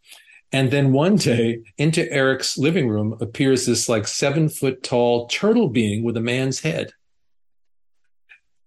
[0.55, 5.69] And then one day into Eric's living room appears this like seven foot tall turtle
[5.69, 6.93] being with a man's head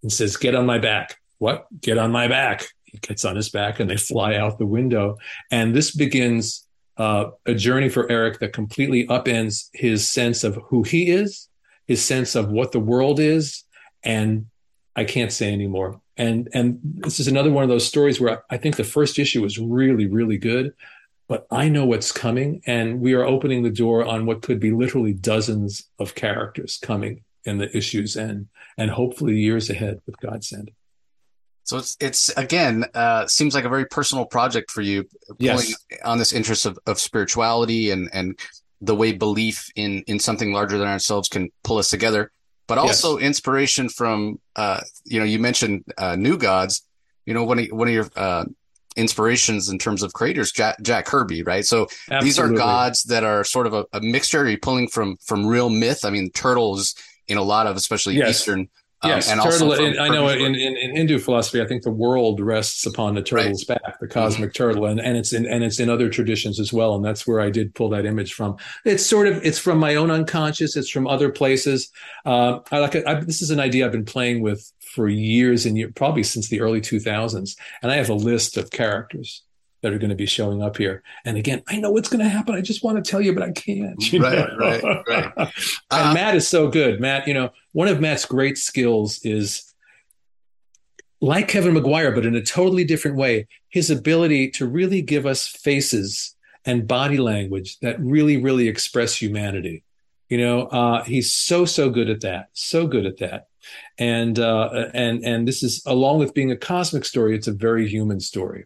[0.02, 1.18] and says, Get on my back.
[1.38, 1.68] What?
[1.82, 2.66] Get on my back
[3.01, 5.17] gets on his back and they fly out the window.
[5.51, 6.65] And this begins
[6.97, 11.49] uh, a journey for Eric that completely upends his sense of who he is,
[11.88, 13.63] his sense of what the world is,
[14.03, 14.45] and
[14.95, 15.99] I can't say anymore.
[16.17, 19.41] And and this is another one of those stories where I think the first issue
[19.41, 20.73] was really really good,
[21.27, 24.71] but I know what's coming, and we are opening the door on what could be
[24.71, 30.71] literally dozens of characters coming in the issues and and hopefully years ahead with Godsend.
[31.65, 35.06] So it's it's again uh, seems like a very personal project for you,
[35.39, 35.73] yes.
[36.04, 38.39] on this interest of, of spirituality and and
[38.82, 42.32] the way belief in in something larger than ourselves can pull us together,
[42.67, 43.25] but also yes.
[43.25, 46.84] inspiration from uh, you know you mentioned uh, New Gods,
[47.25, 48.45] you know one of one of your uh,
[48.95, 51.65] inspirations in terms of creators, Jack, Jack Kirby, right?
[51.65, 52.25] So Absolutely.
[52.25, 54.41] these are gods that are sort of a, a mixture.
[54.41, 56.06] Are you pulling from from real myth?
[56.06, 56.93] I mean, turtles
[57.28, 58.30] in a lot of especially yes.
[58.30, 58.69] Eastern
[59.08, 59.74] yes, and turtle.
[59.74, 63.22] In, I know in, in, in, Hindu philosophy, I think the world rests upon the
[63.22, 63.82] turtle's right.
[63.82, 64.63] back, the cosmic mm-hmm.
[64.63, 66.96] turtle, and, and it's in and it's in other traditions as well.
[66.96, 68.58] And that's where I did pull that image from.
[68.84, 70.76] It's sort of it's from my own unconscious.
[70.76, 71.91] It's from other places.
[72.26, 72.96] Uh, I like.
[72.96, 76.50] I, this is an idea I've been playing with for years and years, probably since
[76.50, 77.58] the early 2000s.
[77.82, 79.44] And I have a list of characters
[79.86, 81.04] that are going to be showing up here.
[81.26, 82.56] And again, I know what's going to happen.
[82.56, 84.13] I just want to tell you, but I can't.
[84.13, 85.50] right, right, right, and
[85.91, 87.00] uh, Matt is so good.
[87.00, 89.76] Matt, you know, one of Matt's great skills is
[91.21, 95.45] like Kevin Maguire, but in a totally different way, his ability to really give us
[95.48, 99.84] faces and body language that really, really express humanity.
[100.30, 103.50] You know, uh, he's so so good at that, so good at that,
[104.00, 107.88] and uh, and and this is along with being a cosmic story, it's a very
[107.88, 108.65] human story.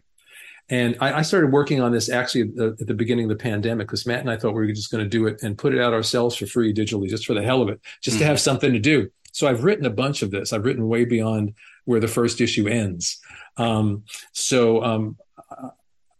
[0.70, 3.42] And I, I, started working on this actually at the, at the beginning of the
[3.42, 5.74] pandemic because Matt and I thought we were just going to do it and put
[5.74, 8.22] it out ourselves for free digitally, just for the hell of it, just mm-hmm.
[8.22, 9.10] to have something to do.
[9.32, 10.52] So I've written a bunch of this.
[10.52, 11.54] I've written way beyond
[11.84, 13.20] where the first issue ends.
[13.56, 15.16] Um, so um,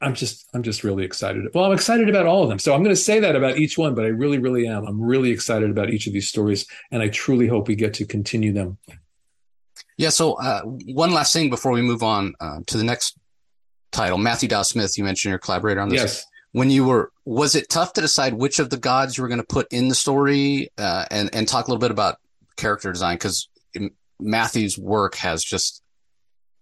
[0.01, 1.47] I'm just I'm just really excited.
[1.55, 2.59] Well, I'm excited about all of them.
[2.59, 4.87] So I'm going to say that about each one, but I really, really am.
[4.87, 8.07] I'm really excited about each of these stories, and I truly hope we get to
[8.07, 8.79] continue them.
[9.97, 10.09] Yeah.
[10.09, 13.19] So uh, one last thing before we move on uh, to the next
[13.91, 14.19] title.
[14.19, 16.01] Matthew Dow Smith, you mentioned your collaborator on this.
[16.01, 16.27] Yes.
[16.53, 19.41] When you were, was it tough to decide which of the gods you were going
[19.41, 22.19] to put in the story, uh, and and talk a little bit about
[22.57, 23.49] character design because
[24.19, 25.83] Matthew's work has just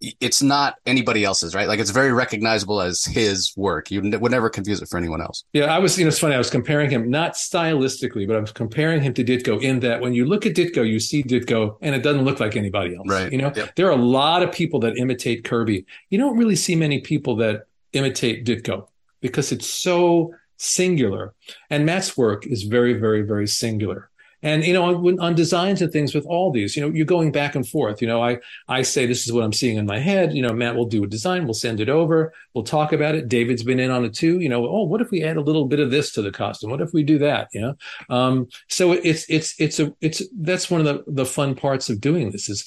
[0.01, 1.67] it's not anybody else's, right?
[1.67, 3.91] Like it's very recognizable as his work.
[3.91, 5.45] You would never confuse it for anyone else.
[5.53, 6.35] Yeah, I was, you know, it's funny.
[6.35, 10.01] I was comparing him not stylistically, but I was comparing him to Ditko in that
[10.01, 13.09] when you look at Ditko, you see Ditko and it doesn't look like anybody else.
[13.09, 13.31] Right.
[13.33, 13.75] You know, yep.
[13.75, 15.85] there are a lot of people that imitate Kirby.
[16.11, 18.89] You don't really see many people that imitate Ditko
[19.21, 21.35] because it's so singular.
[21.71, 24.11] And Matt's work is very, very, very singular.
[24.43, 27.33] And you know, on, on, designs and things with all these, you know, you're going
[27.33, 28.01] back and forth.
[28.01, 30.33] You know, I I say this is what I'm seeing in my head.
[30.33, 33.29] You know, Matt will do a design, we'll send it over, we'll talk about it.
[33.29, 34.39] David's been in on it too.
[34.39, 36.71] You know, oh, what if we add a little bit of this to the costume?
[36.71, 37.49] What if we do that?
[37.53, 37.75] You know,
[38.09, 42.01] um, so it's it's it's a it's that's one of the the fun parts of
[42.01, 42.65] doing this is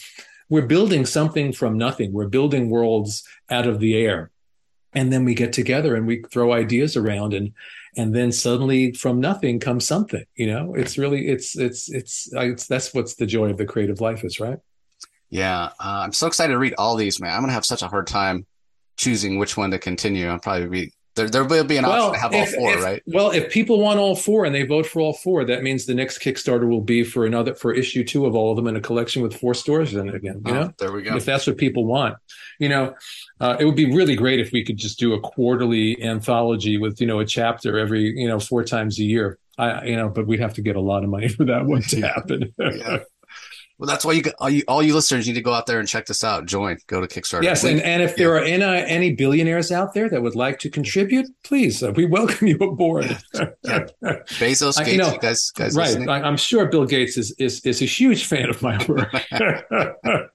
[0.49, 2.11] we're building something from nothing.
[2.11, 4.31] We're building worlds out of the air,
[4.93, 7.53] and then we get together and we throw ideas around and
[7.97, 10.73] and then suddenly from nothing comes something you know?
[10.75, 14.39] It's really it's it's it's, it's that's what's the joy of the creative life is
[14.39, 14.59] right?
[15.29, 17.33] Yeah uh, i'm so excited to read all these man.
[17.33, 18.45] I'm gonna have such a hard time
[18.97, 20.27] choosing which one to continue.
[20.27, 22.73] I'll probably be there, there will be an well, option to have if, all four,
[22.73, 23.03] if, right?
[23.05, 25.93] Well, if people want all four and they vote for all four, that means the
[25.93, 28.81] next Kickstarter will be for another for issue two of all of them in a
[28.81, 30.41] collection with four stories in it again.
[30.45, 31.15] You oh, know, there we go.
[31.15, 32.15] If that's what people want,
[32.59, 32.95] you know,
[33.41, 37.01] uh, it would be really great if we could just do a quarterly anthology with
[37.01, 39.37] you know a chapter every you know four times a year.
[39.57, 41.81] I you know, but we'd have to get a lot of money for that one
[41.81, 42.53] to happen.
[42.57, 42.99] yeah.
[43.81, 45.87] Well, that's why you all, you all you listeners need to go out there and
[45.87, 46.45] check this out.
[46.45, 47.41] Join, go to Kickstarter.
[47.41, 50.69] Yes, and, and if there are any, any billionaires out there that would like to
[50.69, 53.17] contribute, please, uh, we welcome you aboard.
[53.33, 53.87] yeah.
[54.37, 56.07] Bezos, Gates, you, know, you guys, guys, right?
[56.07, 59.11] I, am sure Bill Gates is is is a huge fan of my work.
[59.33, 60.27] uh,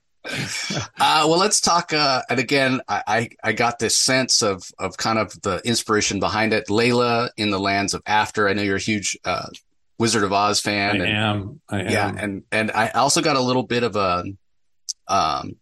[0.98, 1.92] well, let's talk.
[1.92, 6.18] Uh, and again, I, I, I got this sense of of kind of the inspiration
[6.18, 6.66] behind it.
[6.66, 8.48] Layla in the lands of after.
[8.48, 9.46] I know you're a huge uh,
[9.98, 11.00] Wizard of Oz fan.
[11.00, 11.60] I and, am.
[11.68, 11.90] I am.
[11.90, 14.24] Yeah, and and I also got a little bit of a
[15.08, 15.56] um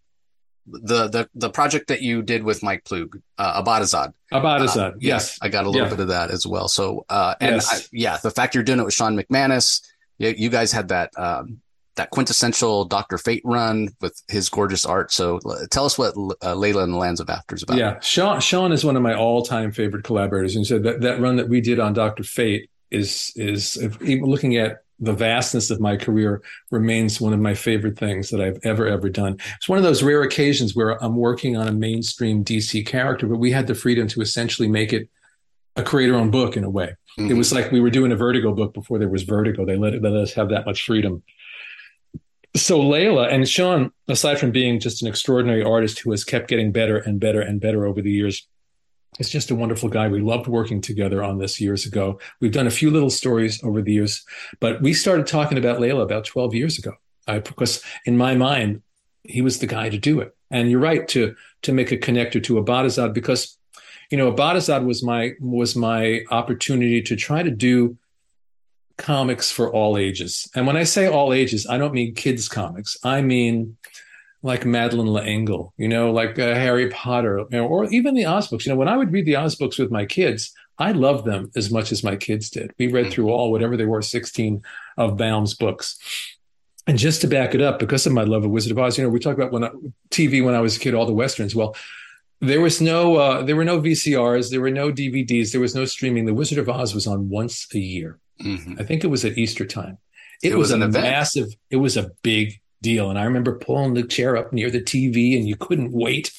[0.67, 4.13] the the the project that you did with Mike Ploog, uh, Abadazad.
[4.33, 5.37] Abadazad, uh, yes.
[5.41, 5.93] I got a little yeah.
[5.93, 6.67] bit of that as well.
[6.67, 7.85] So, uh, and yes.
[7.85, 9.81] I, yeah, the fact you're doing it with Shawn McManus,
[10.17, 11.61] you, you guys had that um,
[11.95, 15.11] that quintessential Doctor Fate run with his gorgeous art.
[15.11, 17.77] So, tell us what uh, Layla and the Lands of After is about.
[17.77, 21.19] Yeah, Shawn Shawn is one of my all time favorite collaborators, and so that that
[21.19, 25.81] run that we did on Doctor Fate is is even looking at the vastness of
[25.81, 29.37] my career remains one of my favorite things that I've ever ever done.
[29.57, 33.37] It's one of those rare occasions where I'm working on a mainstream DC character, but
[33.37, 35.09] we had the freedom to essentially make it
[35.75, 36.95] a creator-owned book in a way.
[37.19, 37.31] Mm-hmm.
[37.31, 39.65] It was like we were doing a Vertigo book before there was Vertigo.
[39.65, 41.23] They let, it, let us have that much freedom.
[42.55, 46.71] So Layla and Shawn, aside from being just an extraordinary artist who has kept getting
[46.71, 48.47] better and better and better over the years,
[49.19, 50.07] is just a wonderful guy.
[50.07, 52.19] We loved working together on this years ago.
[52.41, 54.25] We've done a few little stories over the years,
[54.59, 56.93] but we started talking about Layla about 12 years ago.
[57.27, 58.81] I, because in my mind,
[59.23, 60.35] he was the guy to do it.
[60.51, 63.57] And you're right to to make a connector to Abadazad because
[64.11, 67.97] you know Abadazad was my was my opportunity to try to do
[68.97, 70.49] comics for all ages.
[70.55, 72.97] And when I say all ages, I don't mean kids comics.
[73.03, 73.77] I mean
[74.45, 78.47] like Madeleine L'Engle, you know, like uh, Harry Potter, you know, or even the Oz
[78.47, 78.67] books.
[78.67, 81.49] You know, when I would read the Oz books with my kids, I loved them
[81.55, 82.71] as much as my kids did.
[82.77, 84.61] We read through all, whatever they were, 16
[84.97, 85.97] of Baum's books.
[86.85, 89.03] And just to back it up, because of my love of Wizard of Oz, you
[89.03, 89.71] know, we talk about when I,
[90.11, 91.55] TV when I was a kid, all the westerns.
[91.55, 91.75] Well,
[92.39, 95.85] there was no, uh, there were no VCRs, there were no DVDs, there was no
[95.85, 96.25] streaming.
[96.25, 98.19] The Wizard of Oz was on once a year.
[98.43, 98.75] Mm-hmm.
[98.77, 99.97] I think it was at Easter time.
[100.43, 101.47] It, it was, was, a massive.
[101.71, 103.09] It was a big deal.
[103.09, 106.31] And I remember pulling the chair up near the TV and you couldn't wait.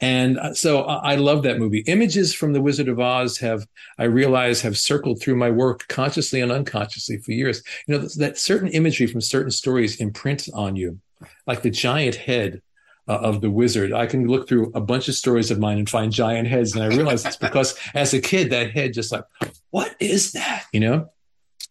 [0.00, 1.80] And uh, so I love that movie.
[1.86, 3.66] Images from The Wizard of Oz have,
[3.98, 7.62] I realize, have circled through my work consciously and unconsciously for years.
[7.86, 11.00] You know, that certain imagery from certain stories imprint on you,
[11.46, 12.60] like the giant head
[13.08, 13.92] uh, of the wizard.
[13.92, 16.74] I can look through a bunch of stories of mine and find giant heads.
[16.74, 19.24] And I realize it's because as a kid, that head just like,
[19.70, 20.64] what is that?
[20.72, 21.10] You know?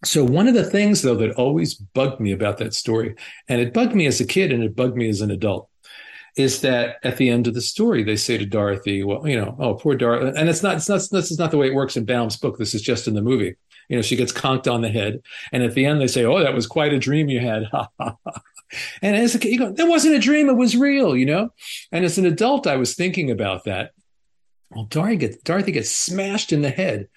[0.06, 3.16] So one of the things though that always bugged me about that story,
[3.48, 5.70] and it bugged me as a kid and it bugged me as an adult,
[6.36, 9.56] is that at the end of the story they say to Dorothy, "Well, you know,
[9.60, 11.96] oh poor Dorothy," and it's not, it's not, this is not the way it works
[11.96, 12.58] in Baum's book.
[12.58, 13.56] This is just in the movie.
[13.90, 16.40] You know, she gets conked on the head, and at the end they say, "Oh,
[16.40, 17.70] that was quite a dream you had."
[19.02, 21.50] and as a kid, you go, "That wasn't a dream; it was real," you know.
[21.92, 23.92] And as an adult, I was thinking about that.
[24.72, 27.08] Well, Dorothy gets Dorothy gets smashed in the head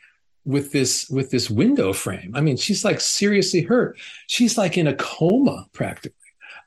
[0.46, 2.32] with this with this window frame.
[2.34, 3.98] I mean, she's like seriously hurt.
[4.28, 6.14] She's like in a coma practically.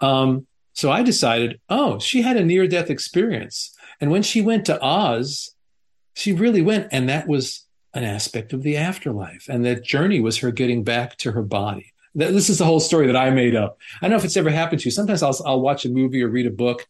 [0.01, 4.65] Um, so I decided, oh, she had a near death experience, and when she went
[4.65, 5.55] to Oz,
[6.13, 10.37] she really went, and that was an aspect of the afterlife, and that journey was
[10.37, 11.93] her getting back to her body.
[12.15, 13.77] This is the whole story that I made up.
[14.01, 14.91] I don't know if it's ever happened to you.
[14.91, 16.85] Sometimes I'll, I'll watch a movie or read a book,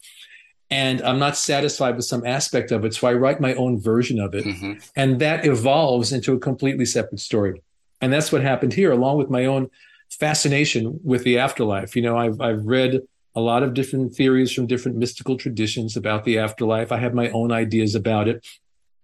[0.71, 2.93] and I'm not satisfied with some aspect of it.
[2.93, 4.45] So I write my own version of it.
[4.45, 4.73] Mm-hmm.
[4.95, 7.61] And that evolves into a completely separate story.
[8.01, 9.69] And that's what happened here, along with my own
[10.09, 11.95] fascination with the afterlife.
[11.95, 13.01] You know, I've, I've read
[13.35, 16.91] a lot of different theories from different mystical traditions about the afterlife.
[16.91, 18.45] I have my own ideas about it.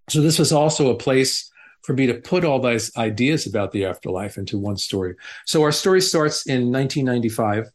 [0.10, 1.52] So this was also a place
[1.84, 5.16] for me to put all those ideas about the afterlife into one story.
[5.46, 7.72] So our story starts in 1995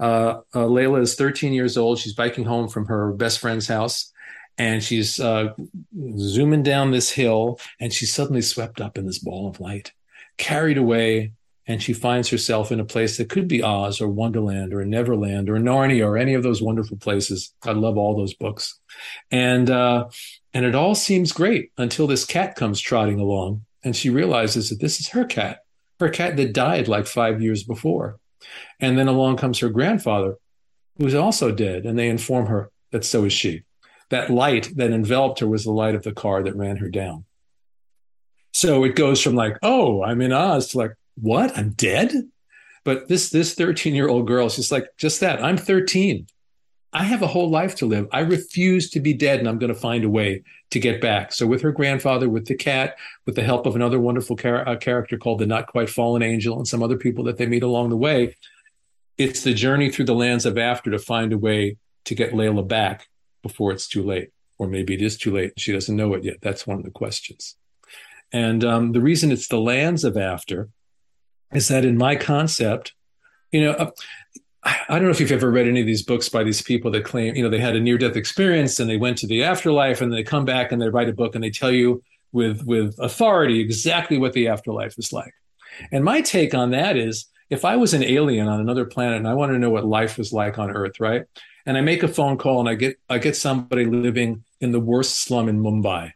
[0.00, 1.98] uh, uh, Layla is 13 years old.
[1.98, 4.12] She's biking home from her best friend's house,
[4.56, 5.54] and she's uh,
[6.18, 9.92] zooming down this hill, and she's suddenly swept up in this ball of light,
[10.36, 11.32] carried away,
[11.66, 15.50] and she finds herself in a place that could be Oz or Wonderland or Neverland
[15.50, 17.52] or Narnia or any of those wonderful places.
[17.64, 18.78] I love all those books,
[19.30, 20.08] and uh,
[20.54, 24.80] and it all seems great until this cat comes trotting along, and she realizes that
[24.80, 25.64] this is her cat,
[25.98, 28.20] her cat that died like five years before
[28.80, 30.36] and then along comes her grandfather,
[30.96, 33.62] who's also dead, and they inform her that so is she.
[34.10, 37.24] That light that enveloped her was the light of the car that ran her down.
[38.52, 41.56] So it goes from like, oh, I'm in Oz to like, what?
[41.56, 42.12] I'm dead?
[42.84, 45.44] But this this 13 year old girl, she's like, just that.
[45.44, 46.26] I'm 13.
[46.92, 48.08] I have a whole life to live.
[48.12, 51.32] I refuse to be dead, and I'm going to find a way to get back.
[51.32, 52.96] So, with her grandfather, with the cat,
[53.26, 56.56] with the help of another wonderful char- uh, character called the Not Quite Fallen Angel,
[56.56, 58.36] and some other people that they meet along the way,
[59.18, 62.66] it's the journey through the lands of after to find a way to get Layla
[62.66, 63.08] back
[63.42, 64.30] before it's too late.
[64.58, 65.52] Or maybe it is too late.
[65.58, 66.38] She doesn't know it yet.
[66.40, 67.56] That's one of the questions.
[68.32, 70.68] And um, the reason it's the lands of after
[71.52, 72.94] is that in my concept,
[73.52, 73.90] you know, uh,
[74.64, 77.04] I don't know if you've ever read any of these books by these people that
[77.04, 80.00] claim, you know, they had a near death experience and they went to the afterlife
[80.00, 82.96] and they come back and they write a book and they tell you with with
[82.98, 85.32] authority exactly what the afterlife is like.
[85.92, 89.28] And my take on that is if I was an alien on another planet and
[89.28, 91.24] I want to know what life was like on Earth, right?
[91.64, 94.80] And I make a phone call and I get I get somebody living in the
[94.80, 96.12] worst slum in Mumbai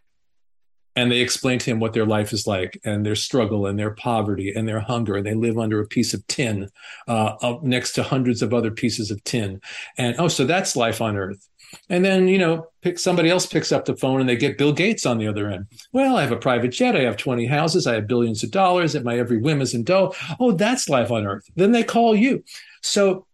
[0.95, 3.95] and they explain to him what their life is like and their struggle and their
[3.95, 5.17] poverty and their hunger.
[5.17, 6.69] And they live under a piece of tin
[7.09, 9.61] uh, up next to hundreds of other pieces of tin.
[9.97, 11.49] And oh so that's life on earth.
[11.89, 14.73] And then you know pick somebody else picks up the phone and they get bill
[14.73, 15.67] gates on the other end.
[15.93, 16.97] Well i have a private jet.
[16.97, 17.87] I have 20 houses.
[17.87, 18.95] I have billions of dollars.
[18.95, 20.15] At my every whim is in dough.
[20.39, 21.49] Oh that's life on earth.
[21.57, 22.45] Then they call you.
[22.83, 23.27] So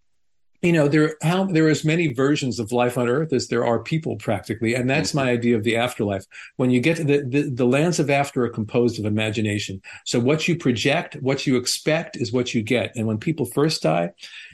[0.63, 3.65] you know there how there are as many versions of life on earth as there
[3.65, 5.27] are people practically and that's mm-hmm.
[5.27, 6.25] my idea of the afterlife.
[6.57, 9.81] When you get to the, the, the lands of after are composed of imagination.
[10.05, 12.93] So what you project what you expect is what you get.
[12.97, 14.11] And when people first die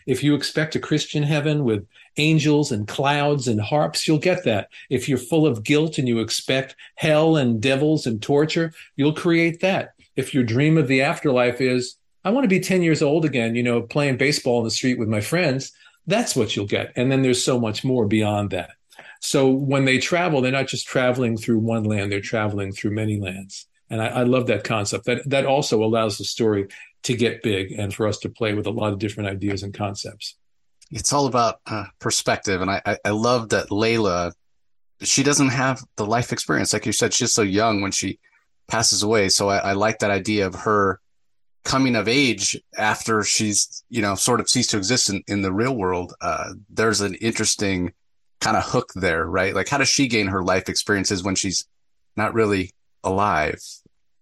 [0.06, 1.86] if you expect a christian heaven with
[2.18, 4.68] angels and clouds and harps you'll get that.
[4.90, 9.60] If you're full of guilt and you expect hell and devils and torture you'll create
[9.60, 9.94] that.
[10.16, 11.96] If your dream of the afterlife is
[12.26, 14.98] I want to be 10 years old again, you know, playing baseball in the street
[14.98, 15.72] with my friends
[16.06, 16.92] that's what you'll get.
[16.96, 18.70] And then there's so much more beyond that.
[19.20, 23.18] So when they travel, they're not just traveling through one land; they're traveling through many
[23.18, 23.66] lands.
[23.88, 25.06] And I, I love that concept.
[25.06, 26.68] That that also allows the story
[27.04, 29.72] to get big and for us to play with a lot of different ideas and
[29.72, 30.36] concepts.
[30.90, 34.32] It's all about uh, perspective, and I, I I love that Layla.
[35.00, 37.14] She doesn't have the life experience, like you said.
[37.14, 38.20] She's so young when she
[38.68, 39.28] passes away.
[39.28, 41.00] So I, I like that idea of her
[41.64, 45.52] coming of age after she's you know sort of ceased to exist in, in the
[45.52, 46.14] real world.
[46.20, 47.92] Uh, there's an interesting
[48.40, 49.54] kind of hook there, right?
[49.54, 51.66] Like, how does she gain her life experiences when she's
[52.16, 53.58] not really alive?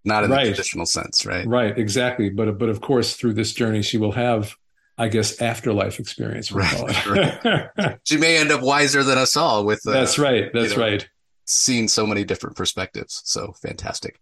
[0.05, 0.45] Not in right.
[0.45, 1.47] the traditional sense, right?
[1.47, 2.31] Right, exactly.
[2.31, 4.57] But but of course, through this journey, she will have,
[4.99, 6.51] I guess, afterlife experience.
[6.51, 7.07] Right.
[7.07, 7.99] right.
[8.05, 9.65] she may end up wiser than us all.
[9.65, 10.51] With uh, that's right.
[10.53, 11.09] That's you know, right.
[11.45, 14.19] Seeing so many different perspectives, so fantastic.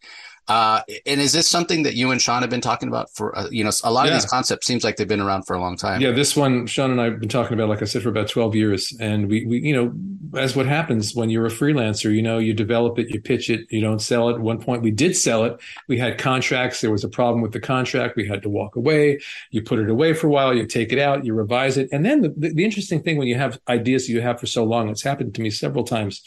[0.50, 3.48] Uh, and is this something that you and Sean have been talking about for, uh,
[3.52, 4.08] you know, a lot yeah.
[4.08, 6.00] of these concepts seems like they've been around for a long time.
[6.00, 8.26] Yeah, this one, Sean and I have been talking about, like I said, for about
[8.26, 8.92] 12 years.
[8.98, 9.92] And we, we, you know,
[10.40, 13.64] as what happens when you're a freelancer, you know, you develop it, you pitch it,
[13.70, 14.34] you don't sell it.
[14.34, 15.56] At one point we did sell it.
[15.86, 16.80] We had contracts.
[16.80, 18.16] There was a problem with the contract.
[18.16, 19.20] We had to walk away.
[19.52, 21.88] You put it away for a while, you take it out, you revise it.
[21.92, 24.46] And then the, the, the interesting thing when you have ideas that you have for
[24.46, 26.22] so long, it's happened to me several times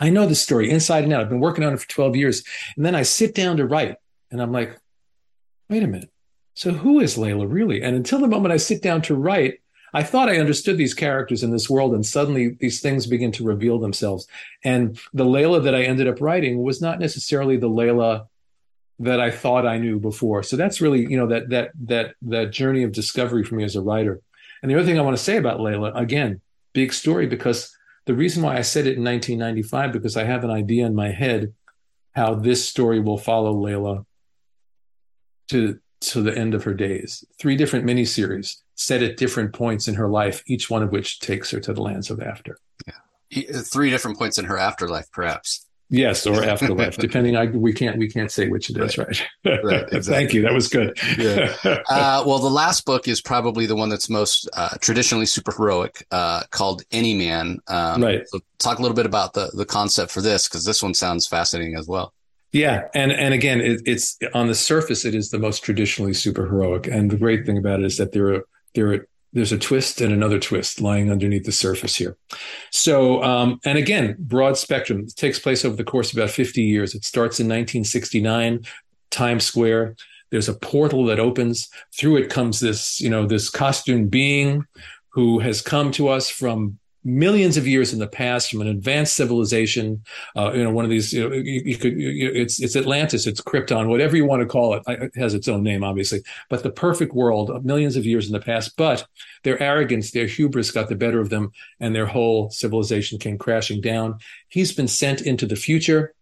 [0.00, 1.20] I know the story inside and out.
[1.20, 2.44] I've been working on it for 12 years.
[2.76, 3.96] And then I sit down to write
[4.30, 4.78] and I'm like,
[5.68, 6.10] wait a minute.
[6.54, 7.82] So who is Layla really?
[7.82, 9.60] And until the moment I sit down to write,
[9.92, 13.44] I thought I understood these characters in this world, and suddenly these things begin to
[13.44, 14.26] reveal themselves.
[14.64, 18.26] And the Layla that I ended up writing was not necessarily the Layla
[18.98, 20.42] that I thought I knew before.
[20.42, 23.76] So that's really, you know, that that that that journey of discovery for me as
[23.76, 24.20] a writer.
[24.62, 26.40] And the other thing I want to say about Layla, again,
[26.72, 27.76] big story because
[28.06, 31.10] the reason why I said it in 1995 because I have an idea in my
[31.10, 31.54] head
[32.12, 34.04] how this story will follow Layla
[35.50, 37.24] to to the end of her days.
[37.38, 41.50] Three different miniseries set at different points in her life, each one of which takes
[41.50, 42.58] her to the lands of after.
[42.86, 43.62] Yeah.
[43.62, 45.63] Three different points in her afterlife, perhaps.
[45.90, 47.36] Yes, or afterlife, depending.
[47.36, 49.22] I we can't we can't say which it is, right?
[49.44, 49.64] right.
[49.64, 50.02] right exactly.
[50.02, 50.42] Thank you.
[50.42, 50.98] That was good.
[51.18, 51.54] yeah.
[51.88, 56.42] Uh, well, the last book is probably the one that's most uh, traditionally superheroic, uh,
[56.50, 57.58] called Any Man.
[57.68, 58.26] Um, right.
[58.28, 61.26] So, talk a little bit about the the concept for this, because this one sounds
[61.26, 62.14] fascinating as well.
[62.52, 66.86] Yeah, and and again, it, it's on the surface, it is the most traditionally superheroic,
[66.86, 70.00] and the great thing about it is that there are there are there's a twist
[70.00, 72.16] and another twist lying underneath the surface here.
[72.70, 76.62] So, um, and again, broad spectrum it takes place over the course of about 50
[76.62, 76.94] years.
[76.94, 78.64] It starts in 1969,
[79.10, 79.96] Times Square.
[80.30, 81.68] There's a portal that opens.
[81.98, 84.64] Through it comes this, you know, this costume being
[85.10, 89.14] who has come to us from millions of years in the past from an advanced
[89.14, 90.02] civilization.
[90.34, 93.26] Uh, you know, one of these, you know, you, you could, you, it's, it's Atlantis,
[93.26, 94.82] it's Krypton, whatever you want to call it.
[94.86, 98.32] It has its own name, obviously, but the perfect world of millions of years in
[98.32, 98.76] the past.
[98.76, 99.06] But
[99.42, 103.80] their arrogance, their hubris got the better of them and their whole civilization came crashing
[103.80, 104.18] down.
[104.48, 106.14] He's been sent into the future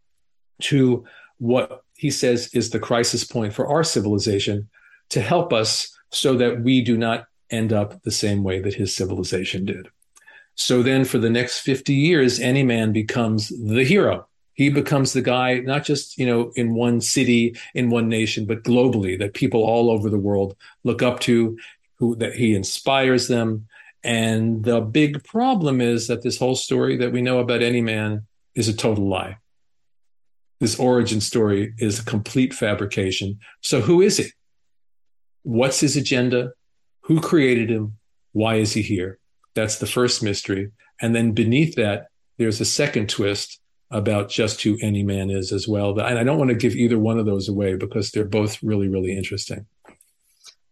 [0.62, 1.04] to
[1.38, 4.68] what he says is the crisis point for our civilization
[5.10, 8.94] to help us so that we do not end up the same way that his
[8.94, 9.88] civilization did.
[10.54, 14.26] So then for the next 50 years, any man becomes the hero.
[14.54, 18.64] He becomes the guy, not just, you know, in one city, in one nation, but
[18.64, 21.58] globally that people all over the world look up to,
[21.98, 23.66] who that he inspires them.
[24.04, 28.26] And the big problem is that this whole story that we know about any man
[28.54, 29.38] is a total lie.
[30.60, 33.40] This origin story is a complete fabrication.
[33.62, 34.26] So who is he?
[35.44, 36.52] What's his agenda?
[37.02, 37.98] Who created him?
[38.32, 39.18] Why is he here?
[39.54, 40.70] That's the first mystery.
[41.00, 45.68] And then beneath that, there's a second twist about just who any man is as
[45.68, 45.98] well.
[45.98, 48.88] And I don't want to give either one of those away because they're both really,
[48.88, 49.66] really interesting.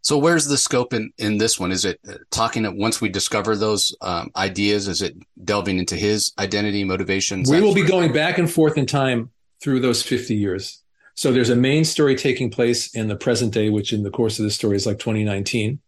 [0.02, 1.70] So where's the scope in, in this one?
[1.70, 2.00] Is it
[2.30, 4.88] talking talking once we discover those um, ideas?
[4.88, 5.14] Is it
[5.44, 7.50] delving into his identity, motivations?
[7.50, 9.30] We will be going back and forth in time
[9.62, 10.82] through those 50 years.
[11.16, 14.38] So there's a main story taking place in the present day, which in the course
[14.38, 15.78] of the story is like 2019,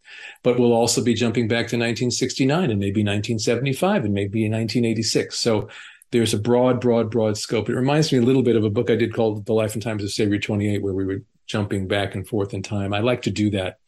[0.43, 5.39] but we'll also be jumping back to 1969 and maybe 1975 and maybe 1986.
[5.39, 5.69] So
[6.11, 7.69] there's a broad, broad, broad scope.
[7.69, 9.81] It reminds me a little bit of a book I did called The Life and
[9.81, 12.93] Times of Savior 28, where we were jumping back and forth in time.
[12.93, 13.79] I like to do that.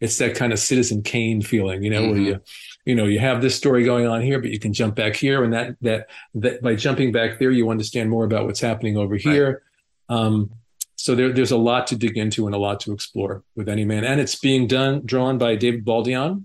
[0.00, 2.10] It's that kind of Citizen Kane feeling, you know, mm-hmm.
[2.10, 2.40] where you,
[2.84, 5.42] you know, you have this story going on here, but you can jump back here,
[5.42, 9.16] and that that that by jumping back there, you understand more about what's happening over
[9.16, 9.62] here.
[10.08, 10.16] Right.
[10.16, 10.50] Um,
[10.98, 13.84] so there, there's a lot to dig into and a lot to explore with any
[13.84, 14.04] man.
[14.04, 16.44] And it's being done, drawn by David Baldeón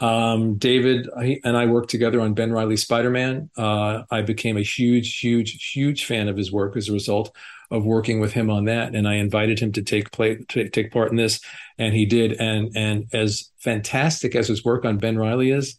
[0.00, 1.08] Um, David
[1.44, 3.50] and I worked together on Ben Reilly Spider-Man.
[3.56, 7.36] Uh, I became a huge, huge, huge fan of his work as a result
[7.70, 8.94] of working with him on that.
[8.94, 11.40] And I invited him to take play, to take part in this,
[11.76, 12.32] and he did.
[12.40, 15.78] And and as fantastic as his work on Ben Reilly is,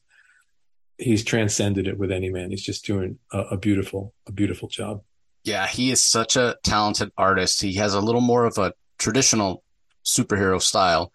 [0.98, 2.52] he's transcended it with any man.
[2.52, 5.02] He's just doing a, a beautiful, a beautiful job.
[5.44, 7.62] Yeah, he is such a talented artist.
[7.62, 9.64] He has a little more of a traditional
[10.06, 11.12] superhero style,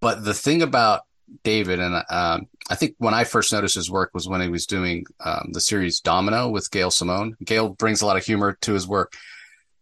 [0.00, 1.02] but the thing about
[1.42, 4.66] David, and um, I think when I first noticed his work was when he was
[4.66, 7.36] doing um, the series Domino with Gail Simone.
[7.44, 9.14] Gail brings a lot of humor to his work,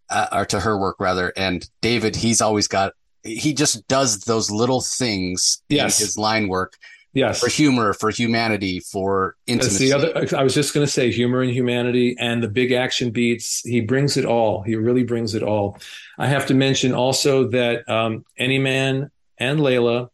[0.09, 1.32] uh, or to her work rather.
[1.36, 2.93] And David, he's always got,
[3.24, 6.01] he just does those little things yes.
[6.01, 6.76] in his line work.
[7.15, 7.41] Yes.
[7.41, 9.89] For humor, for humanity, for intimacy.
[9.89, 13.11] the other, I was just going to say humor and humanity and the big action
[13.11, 13.61] beats.
[13.61, 14.63] He brings it all.
[14.63, 15.79] He really brings it all.
[16.19, 20.09] I have to mention also that um, Any Man and Layla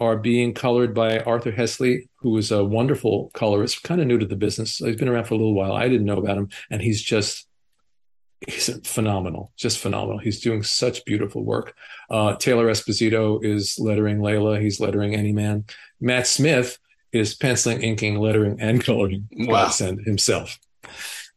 [0.00, 4.26] are being colored by Arthur Hesli, who is a wonderful colorist, kind of new to
[4.26, 4.78] the business.
[4.78, 5.72] He's been around for a little while.
[5.72, 7.46] I didn't know about him, and he's just
[8.46, 10.18] he's phenomenal, just phenomenal.
[10.18, 11.74] He's doing such beautiful work.
[12.08, 14.60] Uh, Taylor Esposito is lettering Layla.
[14.60, 15.64] He's lettering Any Man.
[16.00, 16.78] Matt Smith
[17.12, 19.68] is penciling, inking, lettering, and coloring wow.
[19.68, 20.58] Himself.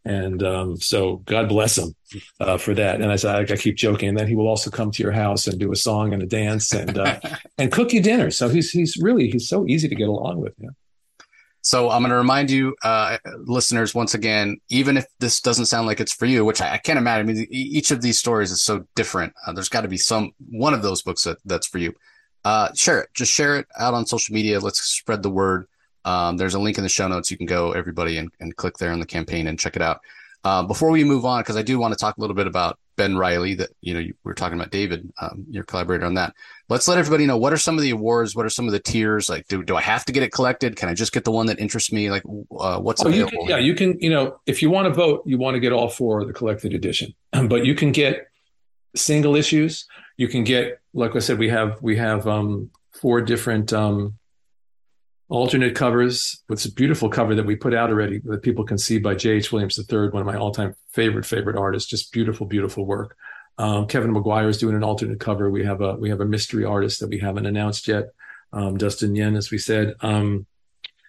[0.05, 1.95] And um, so God bless him
[2.39, 2.99] uh, for that.
[2.99, 5.47] And as I, I, keep joking, and then he will also come to your house
[5.47, 7.19] and do a song and a dance and uh,
[7.57, 8.29] and cook you dinner.
[8.29, 10.53] So he's he's really he's so easy to get along with.
[10.57, 10.69] Yeah.
[11.65, 15.87] So I'm going to remind you, uh, listeners, once again, even if this doesn't sound
[15.87, 17.29] like it's for you, which I, I can't imagine.
[17.29, 19.33] I mean, each of these stories is so different.
[19.47, 21.93] Uh, there's got to be some one of those books that, that's for you.
[22.43, 23.09] Uh, share it.
[23.13, 24.59] Just share it out on social media.
[24.59, 25.67] Let's spread the word.
[26.03, 27.31] Um, there's a link in the show notes.
[27.31, 30.01] You can go, everybody, and, and click there on the campaign and check it out.
[30.43, 32.77] Uh, before we move on, because I do want to talk a little bit about
[32.95, 36.15] Ben Reilly, that you know you, we are talking about David, um, your collaborator on
[36.15, 36.33] that.
[36.69, 38.79] Let's let everybody know what are some of the awards, what are some of the
[38.79, 39.29] tiers.
[39.29, 40.75] Like, do, do I have to get it collected?
[40.75, 42.09] Can I just get the one that interests me?
[42.09, 43.31] Like, uh, what's oh, available?
[43.33, 43.99] You can, yeah, you can.
[43.99, 46.33] You know, if you want to vote, you want to get all four of the
[46.33, 48.27] collected edition, but you can get
[48.95, 49.85] single issues.
[50.17, 54.17] You can get, like I said, we have we have um, four different um,
[55.33, 58.99] alternate covers with a beautiful cover that we put out already that people can see
[58.99, 59.51] by J.H.
[59.51, 61.89] Williams III, one of my all-time favorite favorite artists.
[61.89, 63.17] Just beautiful, beautiful work.
[63.57, 65.49] Um, Kevin Maguire is doing an alternate cover.
[65.49, 68.09] We have a we have a mystery artist that we haven't announced yet,
[68.51, 69.95] um, Dustin Nguyen, as we said.
[70.01, 70.45] Um,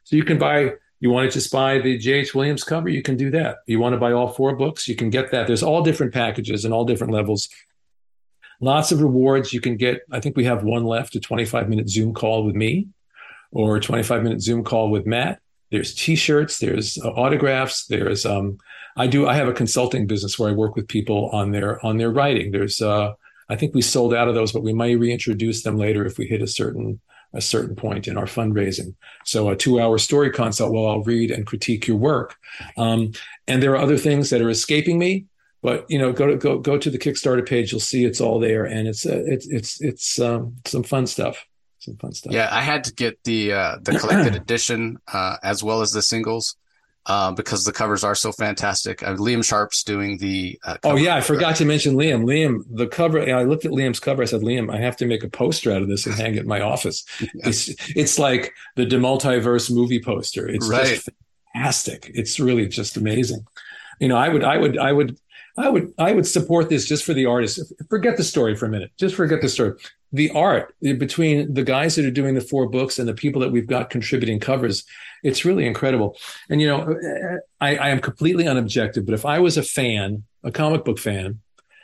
[0.04, 0.72] so you can buy.
[1.00, 2.34] You want to just buy the J.H.
[2.34, 2.88] Williams cover?
[2.88, 3.58] You can do that.
[3.66, 4.88] You want to buy all four books?
[4.88, 5.46] You can get that.
[5.46, 7.50] There's all different packages and all different levels.
[8.58, 9.52] Lots of rewards.
[9.52, 10.00] You can get.
[10.10, 11.14] I think we have one left.
[11.14, 12.88] A 25 minute Zoom call with me
[13.54, 15.40] or 25 minute Zoom call with Matt.
[15.70, 18.58] There's t-shirts, there's uh, autographs, there's um,
[18.96, 21.96] I do I have a consulting business where I work with people on their on
[21.96, 22.52] their writing.
[22.52, 23.14] There's uh,
[23.48, 26.26] I think we sold out of those, but we might reintroduce them later if we
[26.26, 27.00] hit a certain
[27.32, 28.94] a certain point in our fundraising.
[29.24, 32.36] So a two hour story consult where I'll read and critique your work.
[32.76, 33.12] Um,
[33.48, 35.26] and there are other things that are escaping me,
[35.60, 37.72] but you know, go to go go to the Kickstarter page.
[37.72, 41.44] You'll see it's all there, and it's uh, it's it's it's um, some fun stuff
[41.84, 42.32] some fun stuff.
[42.32, 46.02] Yeah, I had to get the uh, the collected edition uh, as well as the
[46.02, 46.56] singles
[47.06, 49.02] uh, because the covers are so fantastic.
[49.02, 50.58] Uh, Liam Sharp's doing the.
[50.64, 52.24] Uh, oh yeah, I forgot to mention Liam.
[52.24, 53.20] Liam, the cover.
[53.20, 54.22] I looked at Liam's cover.
[54.22, 56.40] I said, Liam, I have to make a poster out of this and hang it
[56.40, 57.04] in my office.
[57.46, 60.48] It's it's like the DeMultiverse movie poster.
[60.48, 60.86] It's right.
[60.86, 61.10] just
[61.54, 62.10] fantastic.
[62.14, 63.46] It's really just amazing.
[64.00, 65.18] You know, I would, I would, I would
[65.56, 67.60] I would I would support this just for the artist.
[67.88, 68.92] Forget the story for a minute.
[68.98, 69.74] Just forget the story.
[70.14, 73.50] The art between the guys that are doing the four books and the people that
[73.50, 74.84] we've got contributing covers,
[75.24, 76.16] it's really incredible.
[76.48, 76.96] And you know,
[77.60, 81.40] I, I am completely unobjective, but if I was a fan, a comic book fan,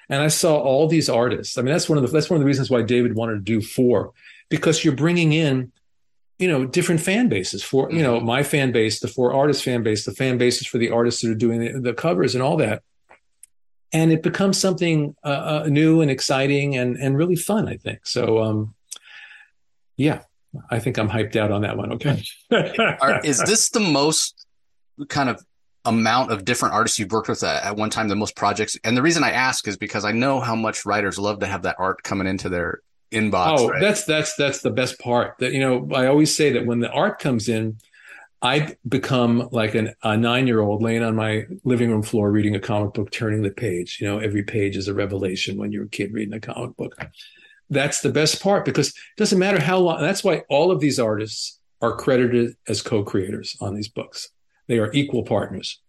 [0.09, 2.41] and I saw all these artists, I mean, that's one of the that's one of
[2.41, 4.12] the reasons why David wanted to do four,
[4.49, 5.72] because you're bringing in
[6.39, 8.26] you know different fan bases for you know mm-hmm.
[8.26, 11.31] my fan base the four artist fan base the fan bases for the artists that
[11.31, 12.83] are doing the, the covers and all that
[13.93, 17.68] and it becomes something uh, uh, new and exciting and and really fun.
[17.68, 18.43] I think so.
[18.43, 18.74] Um,
[19.97, 20.22] yeah,
[20.70, 21.93] I think I'm hyped out on that one.
[21.95, 24.47] Okay, Are, is this the most
[25.09, 25.45] kind of
[25.84, 28.09] amount of different artists you've worked with at, at, one time?
[28.09, 31.18] The most projects, and the reason I ask is because I know how much writers
[31.18, 32.80] love to have that art coming into their
[33.11, 33.59] inbox.
[33.59, 33.80] Oh, right?
[33.80, 35.36] that's that's that's the best part.
[35.38, 37.78] That you know, I always say that when the art comes in
[38.43, 42.57] I become like an, a nine year old laying on my living room floor reading
[42.57, 43.99] a comic book, turning the page.
[44.01, 46.97] You know, every page is a revelation when you're a kid reading a comic book.
[47.68, 50.01] That's the best part because it doesn't matter how long.
[50.01, 54.30] That's why all of these artists are credited as co creators on these books.
[54.68, 55.80] They are equal partners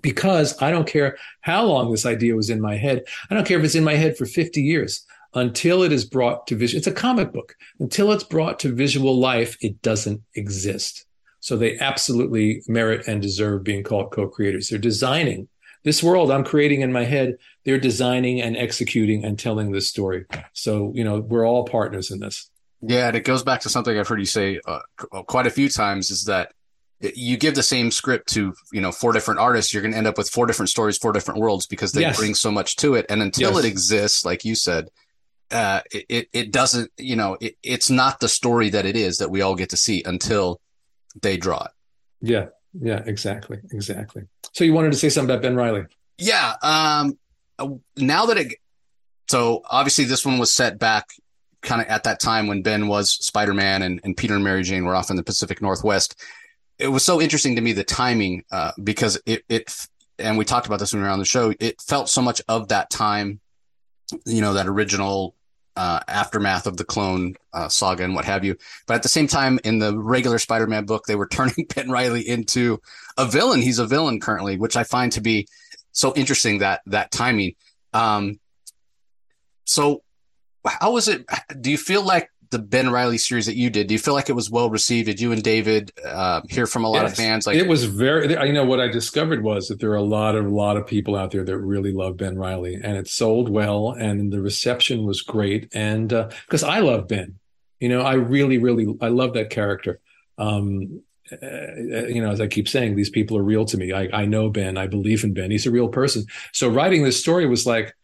[0.00, 3.04] because I don't care how long this idea was in my head.
[3.30, 5.04] I don't care if it's in my head for 50 years
[5.34, 6.78] until it is brought to vision.
[6.78, 7.54] It's a comic book.
[7.80, 11.06] Until it's brought to visual life, it doesn't exist.
[11.44, 14.70] So they absolutely merit and deserve being called co-creators.
[14.70, 15.46] They're designing
[15.82, 17.36] this world I'm creating in my head.
[17.64, 20.24] They're designing and executing and telling this story.
[20.54, 22.48] So, you know, we're all partners in this.
[22.80, 23.08] Yeah.
[23.08, 24.78] And it goes back to something I've heard you say uh,
[25.26, 26.52] quite a few times is that
[27.14, 30.06] you give the same script to you know four different artists you're going to end
[30.06, 32.16] up with four different stories four different worlds because they yes.
[32.16, 33.64] bring so much to it and until yes.
[33.64, 34.88] it exists like you said
[35.50, 39.30] uh, it, it doesn't you know it, it's not the story that it is that
[39.30, 40.60] we all get to see until
[41.20, 41.70] they draw it.
[42.20, 42.46] Yeah.
[42.78, 43.58] Yeah exactly.
[43.72, 44.24] Exactly.
[44.52, 45.84] So you wanted to say something about Ben Reilly.
[46.18, 47.18] Yeah um
[47.96, 48.54] now that it
[49.28, 51.08] so obviously this one was set back
[51.62, 54.84] kind of at that time when ben was spider-man and, and peter and mary jane
[54.84, 56.20] were off in the pacific northwest.
[56.78, 59.72] It was so interesting to me the timing uh, because it it
[60.18, 61.52] and we talked about this when we were on the show.
[61.58, 63.40] It felt so much of that time,
[64.24, 65.34] you know, that original
[65.76, 68.56] uh, aftermath of the clone uh, saga and what have you.
[68.86, 72.26] But at the same time, in the regular Spider-Man book, they were turning Ben Reilly
[72.26, 72.80] into
[73.16, 73.62] a villain.
[73.62, 75.48] He's a villain currently, which I find to be
[75.92, 77.54] so interesting that that timing.
[77.92, 78.40] Um,
[79.64, 80.02] so,
[80.66, 81.24] how was it?
[81.60, 84.30] Do you feel like the Ben Reilly series that you did, do you feel like
[84.30, 85.06] it was well received?
[85.06, 87.10] Did you and David uh, hear from a lot yes.
[87.10, 87.46] of fans?
[87.46, 88.30] Like it was very.
[88.30, 90.86] You know what I discovered was that there are a lot of a lot of
[90.86, 95.04] people out there that really love Ben Reilly, and it sold well, and the reception
[95.04, 95.68] was great.
[95.74, 97.38] And because uh, I love Ben,
[97.80, 100.00] you know, I really, really, I love that character.
[100.38, 101.02] Um,
[101.32, 103.92] uh, you know, as I keep saying, these people are real to me.
[103.92, 104.78] I, I know Ben.
[104.78, 105.50] I believe in Ben.
[105.50, 106.26] He's a real person.
[106.52, 107.94] So writing this story was like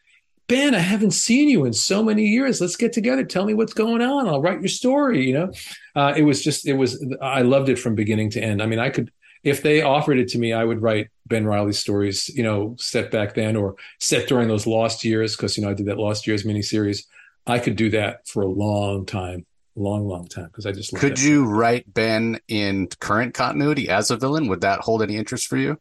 [0.50, 2.60] Ben, I haven't seen you in so many years.
[2.60, 3.24] Let's get together.
[3.24, 4.28] Tell me what's going on.
[4.28, 5.24] I'll write your story.
[5.24, 5.52] You know,
[5.94, 8.60] uh, it was just, it was, I loved it from beginning to end.
[8.60, 9.12] I mean, I could,
[9.44, 13.12] if they offered it to me, I would write Ben Reilly stories, you know, set
[13.12, 15.36] back then or set during those lost years.
[15.36, 17.04] Cause, you know, I did that lost years miniseries.
[17.46, 19.46] I could do that for a long time,
[19.76, 20.50] long, long time.
[20.50, 24.48] Cause I just, could you write Ben in current continuity as a villain?
[24.48, 25.78] Would that hold any interest for you?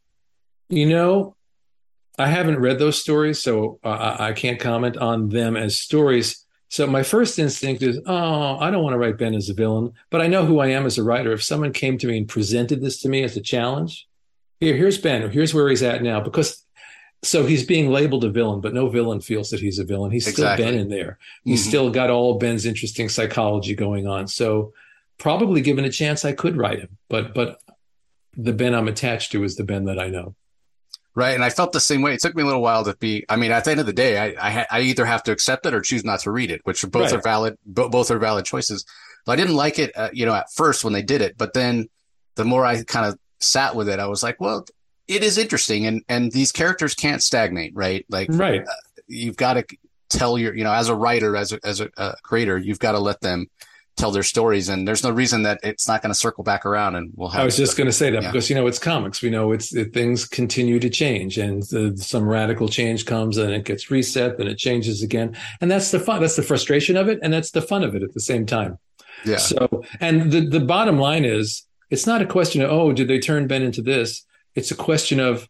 [0.70, 1.36] You know,
[2.20, 6.46] I haven't read those stories, so uh, I can't comment on them as stories.
[6.68, 9.94] So my first instinct is, oh, I don't want to write Ben as a villain,
[10.10, 11.32] but I know who I am as a writer.
[11.32, 14.06] If someone came to me and presented this to me as a challenge,
[14.60, 16.64] here, here's Ben, here's where he's at now, because
[17.24, 20.12] so he's being labeled a villain, but no villain feels that he's a villain.
[20.12, 20.64] He's exactly.
[20.64, 21.18] still Ben in there.
[21.44, 21.70] He's mm-hmm.
[21.70, 24.28] still got all Ben's interesting psychology going on.
[24.28, 24.74] So
[25.18, 27.62] probably given a chance, I could write him, but but
[28.38, 30.36] the Ben I'm attached to is the Ben that I know.
[31.16, 31.34] Right.
[31.34, 32.14] And I felt the same way.
[32.14, 33.94] It took me a little while to be, I mean, at the end of the
[33.94, 36.62] day, I, I, I either have to accept it or choose not to read it,
[36.64, 37.14] which both right.
[37.14, 38.86] are valid, both are valid choices.
[39.26, 41.54] But I didn't like it, uh, you know, at first when they did it, but
[41.54, 41.90] then
[42.36, 44.66] the more I kind of sat with it, I was like, well,
[45.08, 45.88] it is interesting.
[45.88, 48.06] And, and these characters can't stagnate, right?
[48.08, 48.62] Like, right.
[48.62, 48.72] Uh,
[49.08, 49.66] you've got to
[50.10, 52.94] tell your, you know, as a writer, as a, as a, a creator, you've got
[52.94, 53.48] to let them
[54.00, 56.96] tell their stories and there's no reason that it's not going to circle back around
[56.96, 58.32] and we'll have i was just going to say that yeah.
[58.32, 61.96] because you know it's comics we know it's it, things continue to change and the,
[61.98, 66.00] some radical change comes and it gets reset then it changes again and that's the
[66.00, 68.46] fun that's the frustration of it and that's the fun of it at the same
[68.46, 68.78] time.
[69.26, 69.38] Yeah.
[69.38, 73.20] So and the the bottom line is it's not a question of oh did they
[73.20, 74.26] turn ben into this?
[74.56, 75.48] It's a question of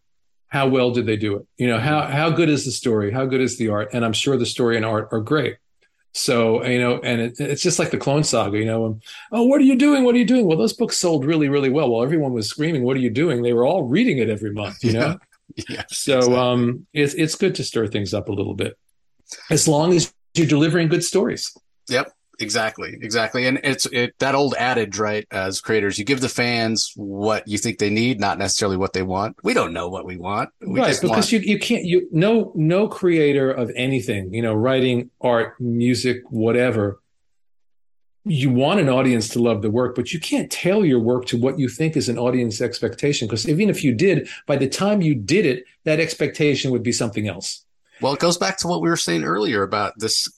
[0.47, 1.47] how well did they do it?
[1.58, 3.12] You know how how good is the story?
[3.12, 3.89] How good is the art?
[3.93, 5.58] And i'm sure the story and art are great
[6.14, 8.99] so, you know, and it, it's just like the Clone Saga, you know, um,
[9.32, 10.03] oh, what are you doing?
[10.03, 10.45] What are you doing?
[10.47, 11.89] Well, those books sold really, really well.
[11.89, 13.41] While everyone was screaming, what are you doing?
[13.41, 15.18] They were all reading it every month, you know?
[15.55, 15.64] Yeah.
[15.68, 16.39] yeah so, exactly.
[16.39, 18.78] um, it's, it's good to stir things up a little bit
[19.49, 21.57] as long as you're delivering good stories.
[21.89, 22.12] Yep.
[22.42, 25.28] Exactly, exactly, and it's it that old adage, right?
[25.30, 29.04] As creators, you give the fans what you think they need, not necessarily what they
[29.04, 29.36] want.
[29.44, 30.98] We don't know what we want, we right?
[31.02, 31.32] Because want...
[31.34, 37.02] you you can't you no no creator of anything, you know, writing, art, music, whatever.
[38.24, 41.38] You want an audience to love the work, but you can't tailor your work to
[41.38, 43.28] what you think is an audience expectation.
[43.28, 46.92] Because even if you did, by the time you did it, that expectation would be
[46.92, 47.66] something else.
[48.02, 50.32] Well, it goes back to what we were saying earlier about this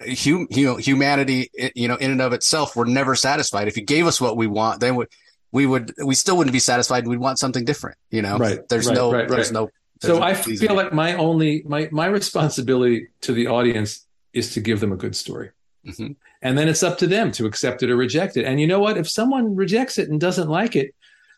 [0.00, 3.68] hum, you know, humanity, you know, in and of itself, we're never satisfied.
[3.68, 5.06] If you gave us what we want, then we,
[5.52, 7.06] we would, we still wouldn't be satisfied.
[7.06, 7.96] We'd want something different.
[8.10, 8.68] You know, right?
[8.68, 9.54] There's right, no, right, there's right.
[9.54, 9.70] no.
[10.00, 14.52] There's so no I feel like my only my my responsibility to the audience is
[14.54, 15.50] to give them a good story.
[15.86, 16.12] Mm-hmm.
[16.42, 18.44] And then it's up to them to accept it or reject it.
[18.44, 18.98] And you know what?
[18.98, 20.94] If someone rejects it and doesn't like it,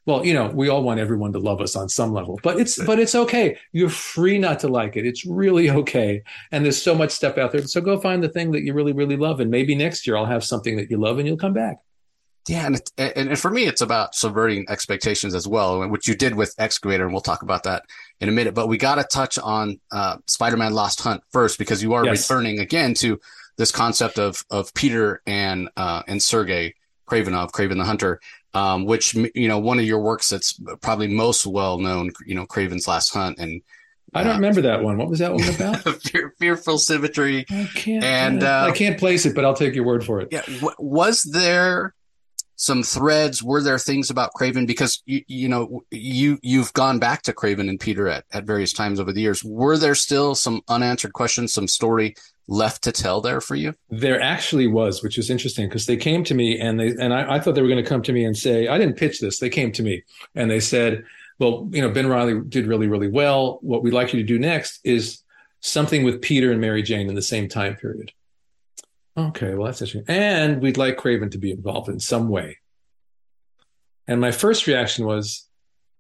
[0.07, 2.83] well, you know, we all want everyone to love us on some level, but it's
[2.85, 3.59] but it's okay.
[3.73, 5.05] You're free not to like it.
[5.05, 6.23] It's really okay.
[6.53, 7.63] And there's so much stuff out there.
[7.63, 10.25] So go find the thing that you really really love, and maybe next year I'll
[10.25, 11.79] have something that you love, and you'll come back.
[12.49, 16.37] Yeah, and and, and for me, it's about subverting expectations as well, which you did
[16.37, 17.83] with Excavator, and we'll talk about that
[18.21, 18.55] in a minute.
[18.55, 22.31] But we got to touch on uh, Spider-Man: Lost Hunt first because you are yes.
[22.31, 23.21] returning again to
[23.57, 26.75] this concept of of Peter and uh, and Sergei
[27.07, 28.21] Kravenov, Kraven the Hunter,
[28.57, 32.47] um, which you know one of your works that's probably most well known, you know,
[32.47, 33.61] Kraven's Last Hunt, and
[34.15, 34.97] I don't uh, remember that one.
[34.97, 35.83] What was that one about?
[36.03, 37.45] Fear, fearful symmetry.
[37.51, 38.03] I can't.
[38.03, 40.29] And uh, I can't place it, but I'll take your word for it.
[40.31, 41.95] Yeah, w- was there
[42.57, 43.43] some threads?
[43.43, 44.67] Were there things about Kraven?
[44.67, 48.73] because you, you know you you've gone back to Kraven and Peter at, at various
[48.73, 49.45] times over the years.
[49.45, 52.15] Were there still some unanswered questions, some story
[52.49, 53.75] left to tell there for you?
[53.91, 57.37] There actually was, which is interesting because they came to me and they and I,
[57.37, 59.39] I thought they were going to come to me and say I didn't pitch this.
[59.39, 60.03] They came to me
[60.35, 61.05] and they said,
[61.39, 63.59] "Well, you know, Ben Reilly did really really well.
[63.63, 65.23] What we'd like you to do next is
[65.61, 68.13] something with Peter and Mary Jane in the same time period."
[69.17, 70.05] Okay, well, that's interesting.
[70.15, 72.59] And we'd like Kraven to be involved in some way.
[74.07, 75.49] And my first reaction was,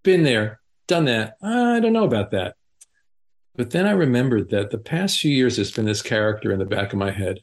[0.02, 1.36] been there, done that.
[1.42, 2.56] I don't know about that.
[3.56, 6.66] But then I remembered that the past few years, there's been this character in the
[6.66, 7.40] back of my head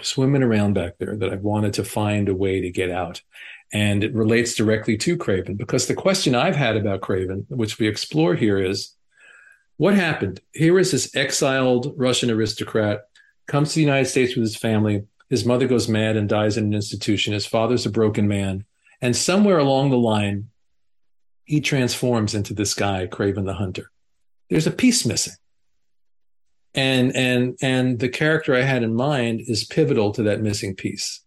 [0.00, 3.20] swimming around back there that I've wanted to find a way to get out.
[3.72, 7.88] And it relates directly to Kraven because the question I've had about Kraven, which we
[7.88, 8.94] explore here, is
[9.76, 10.40] what happened?
[10.52, 13.02] Here is this exiled Russian aristocrat
[13.48, 15.04] comes to the United States with his family.
[15.28, 17.32] His mother goes mad and dies in an institution.
[17.32, 18.64] His father's a broken man.
[19.00, 20.50] And somewhere along the line,
[21.44, 23.90] he transforms into this guy, Kraven the Hunter.
[24.50, 25.34] There's a piece missing.
[26.74, 31.20] And and and the character I had in mind is pivotal to that missing piece.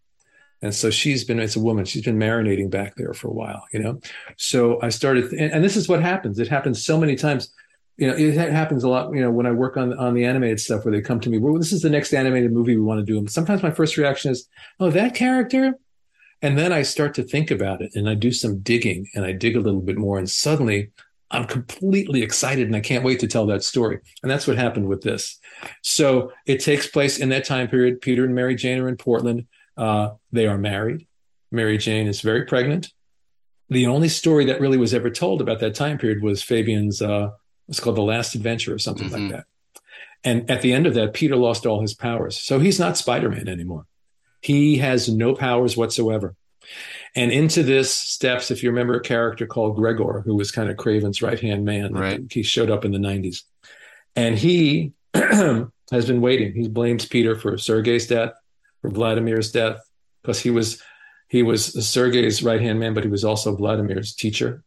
[0.62, 3.66] And so she's been, it's a woman, she's been marinating back there for a while,
[3.70, 4.00] you know?
[4.38, 6.38] So I started, and, and this is what happens.
[6.38, 7.52] It happens so many times
[7.96, 10.58] you know, it happens a lot, you know, when I work on on the animated
[10.58, 12.98] stuff where they come to me, well, this is the next animated movie we want
[12.98, 13.18] to do.
[13.18, 14.48] And sometimes my first reaction is,
[14.80, 15.78] oh, that character?
[16.42, 19.32] And then I start to think about it and I do some digging and I
[19.32, 20.18] dig a little bit more.
[20.18, 20.90] And suddenly
[21.30, 23.98] I'm completely excited and I can't wait to tell that story.
[24.22, 25.38] And that's what happened with this.
[25.82, 28.00] So it takes place in that time period.
[28.00, 29.46] Peter and Mary Jane are in Portland.
[29.76, 31.06] Uh, they are married.
[31.50, 32.92] Mary Jane is very pregnant.
[33.68, 37.30] The only story that really was ever told about that time period was Fabian's uh,
[37.68, 39.28] it's called The Last Adventure or something mm-hmm.
[39.28, 39.44] like that.
[40.22, 42.38] And at the end of that, Peter lost all his powers.
[42.38, 43.86] So he's not Spider Man anymore.
[44.40, 46.34] He has no powers whatsoever.
[47.14, 50.76] And into this steps, if you remember a character called Gregor, who was kind of
[50.76, 51.92] Kraven's right hand man.
[51.92, 52.20] Right.
[52.30, 53.42] He showed up in the 90s.
[54.16, 56.54] And he has been waiting.
[56.54, 58.32] He blames Peter for Sergei's death,
[58.80, 59.78] for Vladimir's death,
[60.22, 60.82] because he was
[61.28, 64.62] he was Sergei's right hand man, but he was also Vladimir's teacher.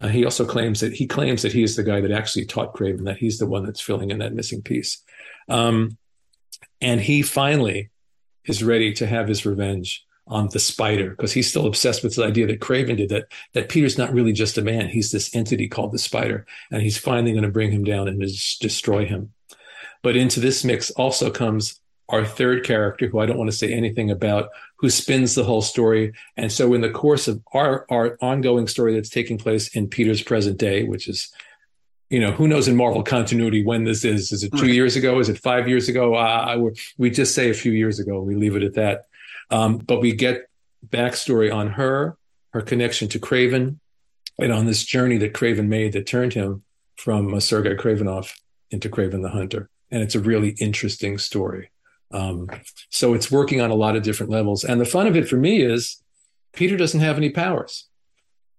[0.00, 2.74] Uh, he also claims that he claims that he is the guy that actually taught
[2.74, 5.02] Kraven, that he's the one that's filling in that missing piece.
[5.48, 5.96] Um,
[6.80, 7.90] and he finally
[8.44, 12.24] is ready to have his revenge on the spider because he's still obsessed with the
[12.24, 15.68] idea that Kraven did that that Peter's not really just a man; he's this entity
[15.68, 18.20] called the spider, and he's finally going to bring him down and
[18.60, 19.32] destroy him.
[20.02, 23.72] But into this mix also comes our third character, who I don't want to say
[23.72, 26.12] anything about, who spins the whole story.
[26.36, 30.22] And so, in the course of our our ongoing story that's taking place in Peter's
[30.22, 31.32] present day, which is,
[32.10, 34.32] you know, who knows in Marvel continuity when this is?
[34.32, 35.18] Is it two years ago?
[35.18, 36.14] Is it five years ago?
[36.14, 38.20] Uh, we just say a few years ago.
[38.20, 39.06] We leave it at that.
[39.50, 40.48] Um, but we get
[40.86, 42.16] backstory on her,
[42.52, 43.78] her connection to Kraven,
[44.38, 46.62] and on this journey that Kraven made that turned him
[46.96, 48.32] from uh, Sergei Kravenov
[48.70, 49.70] into Kraven the Hunter.
[49.90, 51.70] And it's a really interesting story.
[52.10, 52.48] Um,
[52.90, 54.64] so it's working on a lot of different levels.
[54.64, 56.02] And the fun of it for me is
[56.54, 57.88] Peter doesn't have any powers.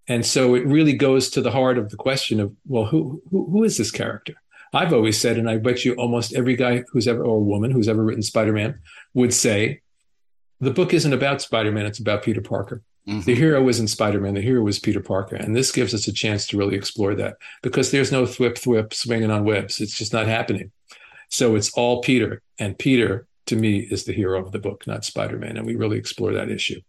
[0.08, 3.50] And so it really goes to the heart of the question of, well, who, who,
[3.52, 4.36] who is this character?
[4.74, 7.88] I've always said, and I bet you almost every guy who's ever, or woman who's
[7.88, 8.80] ever written Spider Man
[9.14, 9.82] would say,
[10.60, 12.82] the book isn't about Spider Man, it's about Peter Parker.
[13.08, 13.22] Mm-hmm.
[13.22, 15.36] The hero isn't Spider Man, the hero is Peter Parker.
[15.36, 18.94] And this gives us a chance to really explore that because there's no thwip thwip
[18.94, 19.80] swinging on webs.
[19.80, 20.72] It's just not happening.
[21.30, 22.42] So it's all Peter.
[22.60, 25.98] And Peter to me is the hero of the book, not Spider-Man, and we really
[25.98, 26.82] explore that issue.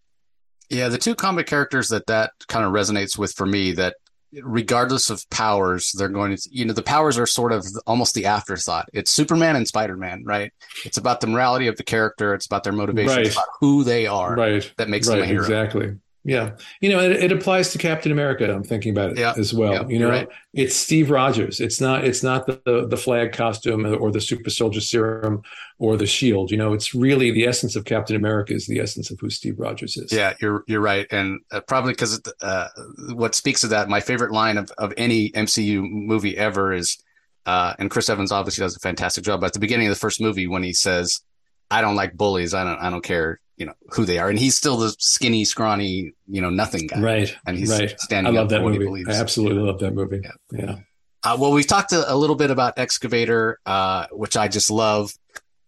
[0.70, 3.96] Yeah, the two comic characters that that kind of resonates with for me that
[4.42, 8.26] regardless of powers, they're going to, you know, the powers are sort of almost the
[8.26, 8.88] afterthought.
[8.92, 10.52] It's Superman and Spider Man, right?
[10.84, 12.34] It's about the morality of the character.
[12.34, 13.32] It's about their motivation, right.
[13.32, 14.34] about who they are.
[14.34, 14.70] Right.
[14.76, 15.16] That makes right.
[15.16, 15.42] them a hero.
[15.42, 15.96] Exactly.
[16.28, 16.56] Yeah.
[16.82, 18.52] You know, it, it, applies to Captain America.
[18.52, 19.32] I'm thinking about it yeah.
[19.38, 19.72] as well.
[19.72, 20.28] Yeah, you know, right.
[20.52, 21.58] it's Steve Rogers.
[21.58, 25.40] It's not, it's not the, the, the, flag costume or the super soldier serum
[25.78, 26.50] or the shield.
[26.50, 29.58] You know, it's really the essence of Captain America is the essence of who Steve
[29.58, 30.12] Rogers is.
[30.12, 31.06] Yeah, you're, you're right.
[31.10, 32.68] And uh, probably because uh,
[33.14, 36.98] what speaks to that, my favorite line of, of any MCU movie ever is,
[37.46, 39.40] uh, and Chris Evans obviously does a fantastic job.
[39.40, 41.22] But at the beginning of the first movie, when he says,
[41.70, 42.52] I don't like bullies.
[42.52, 45.44] I don't, I don't care you know who they are, and he's still the skinny,
[45.44, 47.00] scrawny, you know, nothing guy.
[47.00, 47.36] Right.
[47.46, 47.98] And he's right.
[48.00, 48.34] standing.
[48.34, 49.04] I love that movie.
[49.06, 50.20] I absolutely love that movie.
[50.22, 50.58] Yeah.
[50.58, 50.76] yeah.
[51.24, 55.12] Uh, well, we've talked a, a, little bit about Excavator, uh, which I just love.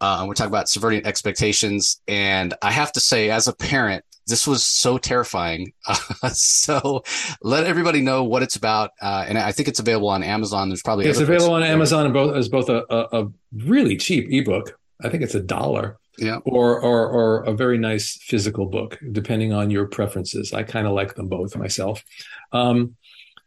[0.01, 4.47] Uh, we're talking about subverting expectations, and I have to say, as a parent, this
[4.47, 5.73] was so terrifying.
[6.33, 7.03] so
[7.43, 10.69] let everybody know what it's about, uh, and I think it's available on Amazon.
[10.69, 14.29] There's probably it's available on Amazon and both as both a, a, a really cheap
[14.31, 14.79] ebook.
[15.03, 16.39] I think it's a dollar yeah.
[16.45, 20.53] or, or or a very nice physical book, depending on your preferences.
[20.53, 22.05] I kind of like them both myself.
[22.53, 22.97] Um,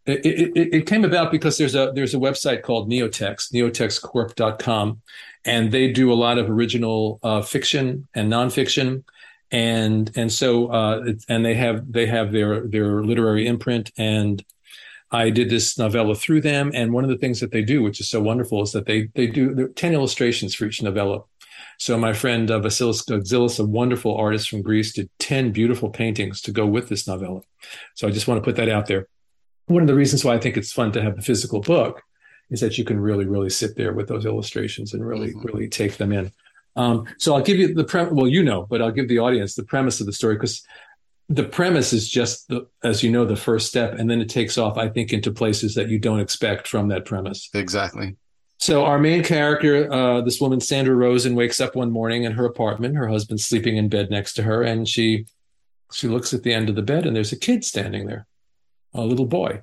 [0.06, 5.02] it, it, it, came about because there's a there's a website called Neotext, neotextcorp.com,
[5.46, 9.04] and they do a lot of original uh, fiction and nonfiction,
[9.52, 14.44] and and so uh, and they have they have their their literary imprint, and
[15.10, 18.02] I did this novella through them, and one of the things that they do, which
[18.02, 21.22] is so wonderful, is that they they do ten illustrations for each novella.
[21.78, 26.42] So my friend uh, Vasilis Gogtzilas, a wonderful artist from Greece, did ten beautiful paintings
[26.42, 27.42] to go with this novella.
[27.96, 29.08] So I just want to put that out there
[29.68, 32.02] one of the reasons why I think it's fun to have the physical book
[32.50, 35.48] is that you can really, really sit there with those illustrations and really, mm-hmm.
[35.48, 36.32] really take them in.
[36.76, 38.14] Um, so I'll give you the premise.
[38.14, 40.66] Well, you know, but I'll give the audience the premise of the story because
[41.30, 44.58] the premise is just the, as you know, the first step, and then it takes
[44.58, 44.78] off.
[44.78, 47.50] I think into places that you don't expect from that premise.
[47.54, 48.16] Exactly.
[48.64, 52.46] So our main character, uh, this woman Sandra Rosen, wakes up one morning in her
[52.46, 52.96] apartment.
[52.96, 55.26] Her husband's sleeping in bed next to her, and she
[55.92, 58.26] she looks at the end of the bed, and there's a kid standing there
[58.94, 59.62] a little boy.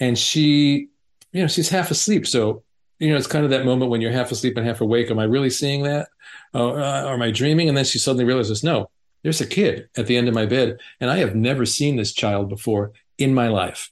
[0.00, 0.88] And she,
[1.32, 2.26] you know, she's half asleep.
[2.26, 2.62] So,
[2.98, 5.10] you know, it's kind of that moment when you're half asleep and half awake.
[5.10, 6.08] Am I really seeing that?
[6.54, 7.68] Uh, or am I dreaming?
[7.68, 8.88] And then she suddenly realizes, no,
[9.22, 10.78] there's a kid at the end of my bed.
[11.00, 13.91] And I have never seen this child before in my life.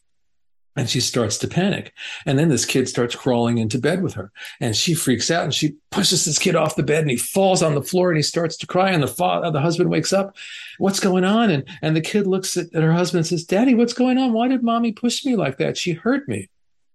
[0.80, 1.92] And she starts to panic.
[2.24, 4.32] And then this kid starts crawling into bed with her.
[4.60, 7.62] And she freaks out and she pushes this kid off the bed and he falls
[7.62, 8.90] on the floor and he starts to cry.
[8.90, 10.34] And the father, uh, the husband wakes up.
[10.78, 11.50] What's going on?
[11.50, 14.32] And, and the kid looks at, at her husband and says, Daddy, what's going on?
[14.32, 15.76] Why did mommy push me like that?
[15.76, 16.48] She hurt me.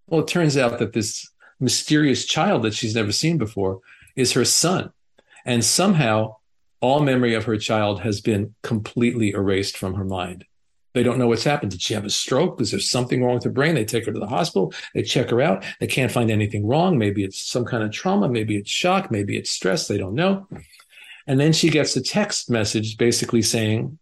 [0.07, 1.29] Well, it turns out that this
[1.59, 3.81] mysterious child that she's never seen before
[4.15, 4.91] is her son.
[5.45, 6.38] And somehow
[6.81, 10.45] all memory of her child has been completely erased from her mind.
[10.96, 11.72] They don't know what's happened.
[11.72, 12.62] Did she have a stroke?
[12.62, 13.76] Is there something wrong with her brain?
[13.76, 14.74] They take her to the hospital.
[14.93, 15.66] They check her out.
[15.82, 16.98] They can't find anything wrong.
[16.98, 18.30] Maybe it's some kind of trauma.
[18.30, 19.12] Maybe it's shock.
[19.12, 19.89] Maybe it's stress.
[19.89, 20.48] They don't know.
[21.28, 24.00] And then she gets a text message basically saying,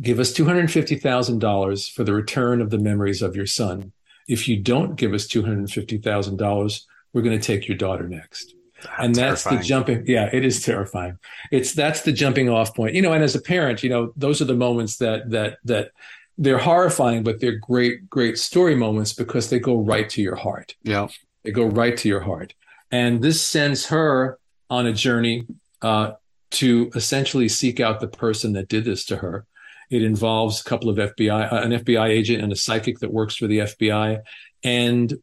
[0.00, 3.92] Give us $250,000 for the return of the memories of your son.
[4.28, 6.80] If you don't give us $250,000,
[7.12, 8.54] we're going to take your daughter next
[8.98, 9.58] and that's terrifying.
[9.58, 11.18] the jumping yeah it is terrifying.
[11.50, 12.94] It's that's the jumping off point.
[12.94, 15.90] You know and as a parent you know those are the moments that that that
[16.38, 20.74] they're horrifying but they're great great story moments because they go right to your heart.
[20.82, 21.08] Yeah.
[21.44, 22.54] They go right to your heart.
[22.90, 25.46] And this sends her on a journey
[25.80, 26.12] uh,
[26.52, 29.46] to essentially seek out the person that did this to her.
[29.90, 33.36] It involves a couple of FBI, uh, an FBI agent and a psychic that works
[33.36, 34.20] for the FBI,
[34.64, 35.14] and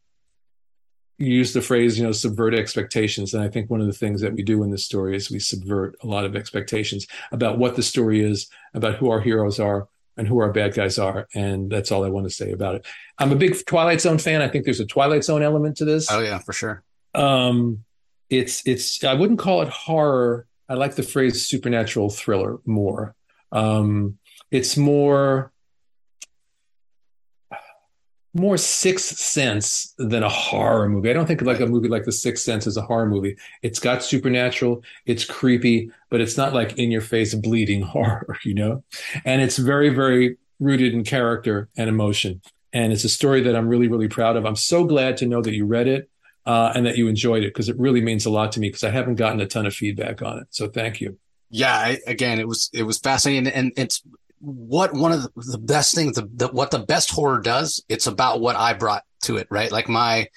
[1.19, 3.33] use the phrase, you know, subvert expectations.
[3.33, 5.39] And I think one of the things that we do in this story is we
[5.39, 9.87] subvert a lot of expectations about what the story is, about who our heroes are,
[10.17, 11.27] and who our bad guys are.
[11.35, 12.85] And that's all I want to say about it.
[13.17, 14.41] I'm a big Twilight Zone fan.
[14.41, 16.09] I think there's a Twilight Zone element to this.
[16.09, 16.83] Oh yeah, for sure.
[17.13, 17.83] Um,
[18.29, 20.45] it's it's I wouldn't call it horror.
[20.67, 23.15] I like the phrase supernatural thriller more.
[23.51, 24.19] Um,
[24.51, 25.51] it's more
[28.33, 31.09] more Sixth Sense than a horror movie.
[31.09, 33.35] I don't think like a movie like The Sixth Sense is a horror movie.
[33.63, 38.53] It's got supernatural, it's creepy, but it's not like in your face bleeding horror, you
[38.53, 38.83] know?
[39.25, 42.41] And it's very, very rooted in character and emotion.
[42.71, 44.45] And it's a story that I'm really, really proud of.
[44.45, 46.09] I'm so glad to know that you read it
[46.45, 48.83] uh, and that you enjoyed it because it really means a lot to me because
[48.83, 50.47] I haven't gotten a ton of feedback on it.
[50.51, 51.17] So thank you.
[51.49, 54.03] Yeah, I, again, it was it was fascinating, and it's
[54.39, 58.07] what one of the, the best things, the, the, what the best horror does, it's
[58.07, 59.71] about what I brought to it, right?
[59.71, 60.27] Like my,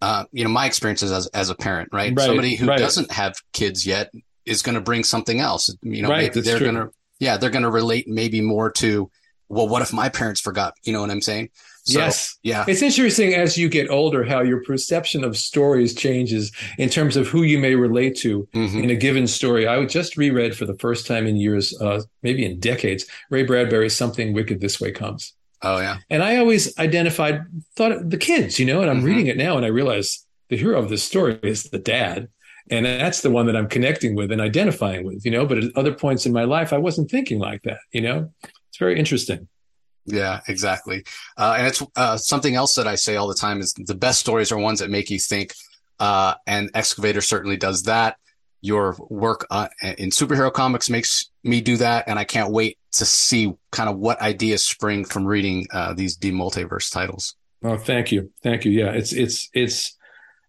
[0.00, 2.12] uh, you know, my experiences as, as a parent, right?
[2.16, 2.78] right Somebody who right.
[2.78, 4.10] doesn't have kids yet
[4.44, 5.74] is going to bring something else.
[5.82, 6.90] You know, right, maybe they're going to,
[7.20, 9.10] yeah, they're going to relate maybe more to,
[9.48, 10.74] well, what if my parents forgot?
[10.82, 11.50] You know what I'm saying?
[11.84, 12.38] So, yes.
[12.42, 12.64] Yeah.
[12.68, 17.26] It's interesting as you get older how your perception of stories changes in terms of
[17.26, 18.78] who you may relate to mm-hmm.
[18.78, 19.66] in a given story.
[19.66, 23.96] I just reread for the first time in years, uh, maybe in decades, Ray Bradbury's
[23.96, 25.34] Something Wicked This Way Comes.
[25.62, 25.98] Oh, yeah.
[26.08, 27.42] And I always identified,
[27.74, 29.06] thought the kids, you know, and I'm mm-hmm.
[29.06, 32.28] reading it now and I realize the hero of this story is the dad.
[32.70, 35.76] And that's the one that I'm connecting with and identifying with, you know, but at
[35.76, 38.30] other points in my life, I wasn't thinking like that, you know?
[38.68, 39.48] It's very interesting.
[40.04, 41.04] Yeah, exactly.
[41.36, 44.20] Uh, and it's uh, something else that I say all the time is the best
[44.20, 45.54] stories are ones that make you think.
[46.00, 48.16] Uh, and Excavator certainly does that.
[48.60, 53.04] Your work uh, in superhero comics makes me do that, and I can't wait to
[53.04, 57.34] see kind of what ideas spring from reading uh, DeMultiverse titles.
[57.64, 58.72] Oh, thank you, thank you.
[58.72, 59.96] Yeah, it's it's it's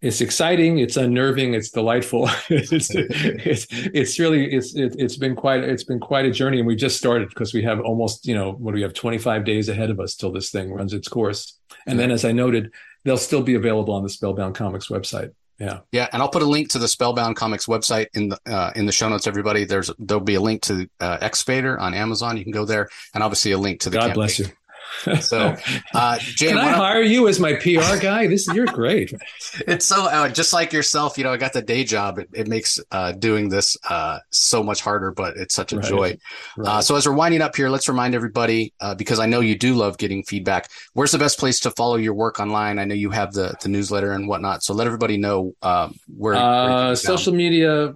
[0.03, 5.63] it's exciting it's unnerving it's delightful it's, it's it's really it's it, has been quite
[5.63, 8.51] it's been quite a journey and we just started because we have almost you know
[8.51, 11.57] what do we have 25 days ahead of us till this thing runs its course
[11.87, 12.71] and then as i noted
[13.05, 15.79] they'll still be available on the spellbound comics website Yeah.
[15.91, 16.07] Yeah.
[16.11, 18.91] And I'll put a link to the Spellbound Comics website in the, uh, in the
[18.91, 19.65] show notes, everybody.
[19.65, 22.37] There's, there'll be a link to, uh, Excavator on Amazon.
[22.37, 24.15] You can go there and obviously a link to the God campaign.
[24.15, 24.47] bless you.
[25.21, 25.55] So,
[25.93, 28.27] uh, Jay, Can I hire you as my PR guy?
[28.27, 29.13] This you're great.
[29.67, 32.19] it's so uh, just like yourself, you know, I got the day job.
[32.19, 35.85] It, it makes uh, doing this uh, so much harder, but it's such a Right.
[35.89, 36.17] joy.
[36.57, 36.69] Right.
[36.77, 39.57] Uh, so as we're winding up here, let's remind everybody uh, because I know you
[39.57, 40.69] do love getting feedback.
[40.93, 42.79] Where's the best place to follow your work online?
[42.79, 44.63] I know you have the the newsletter and whatnot.
[44.63, 47.95] So let everybody know um, where, where uh, social media.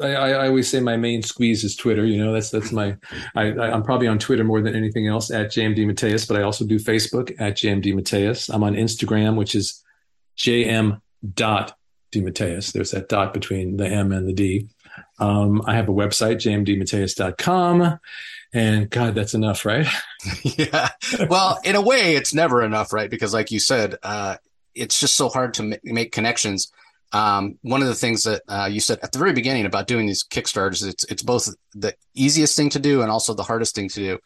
[0.00, 2.04] I, I always say my main squeeze is Twitter.
[2.04, 2.96] You know, that's that's my.
[3.34, 6.78] I, I'm probably on Twitter more than anything else at JMDeMatteis, but I also do
[6.78, 8.52] Facebook at JMDeMatteis.
[8.52, 9.82] I'm on Instagram, which is
[10.36, 11.00] JM
[11.34, 11.76] dot
[12.12, 12.72] DeMatteis.
[12.72, 14.68] There's that dot between the M and the D.
[15.18, 18.00] Um, I have a website, jmdematteis.com.
[18.52, 19.86] And God, that's enough, right?
[20.42, 20.88] yeah.
[21.28, 23.10] Well, in a way, it's never enough, right?
[23.10, 24.36] Because, like you said, uh,
[24.74, 26.72] it's just so hard to ma- make connections.
[27.12, 30.06] Um, one of the things that uh, you said at the very beginning about doing
[30.06, 33.88] these Kickstarters, it's it's both the easiest thing to do and also the hardest thing
[33.90, 34.18] to do.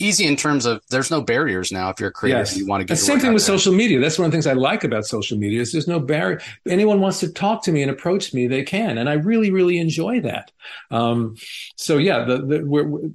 [0.00, 2.80] Easy in terms of there's no barriers now if you're a creator and you want
[2.80, 3.56] to get The same thing with there.
[3.58, 3.98] social media.
[3.98, 6.40] That's one of the things I like about social media is there's no barrier.
[6.68, 9.76] Anyone wants to talk to me and approach me, they can, and I really, really
[9.78, 10.52] enjoy that.
[10.92, 11.34] Um,
[11.74, 13.10] so yeah, the, the we're, we're-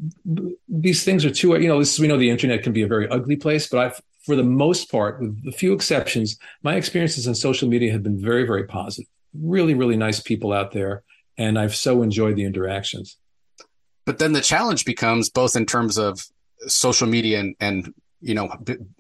[0.68, 1.58] these things are too.
[1.58, 4.02] You know, this we know the internet can be a very ugly place, but I've
[4.26, 8.18] for the most part, with a few exceptions, my experiences on social media have been
[8.18, 9.10] very, very positive.
[9.34, 11.04] Really, really nice people out there,
[11.38, 13.18] and I've so enjoyed the interactions.
[14.06, 16.26] But then the challenge becomes both in terms of
[16.68, 18.50] social media and, and you know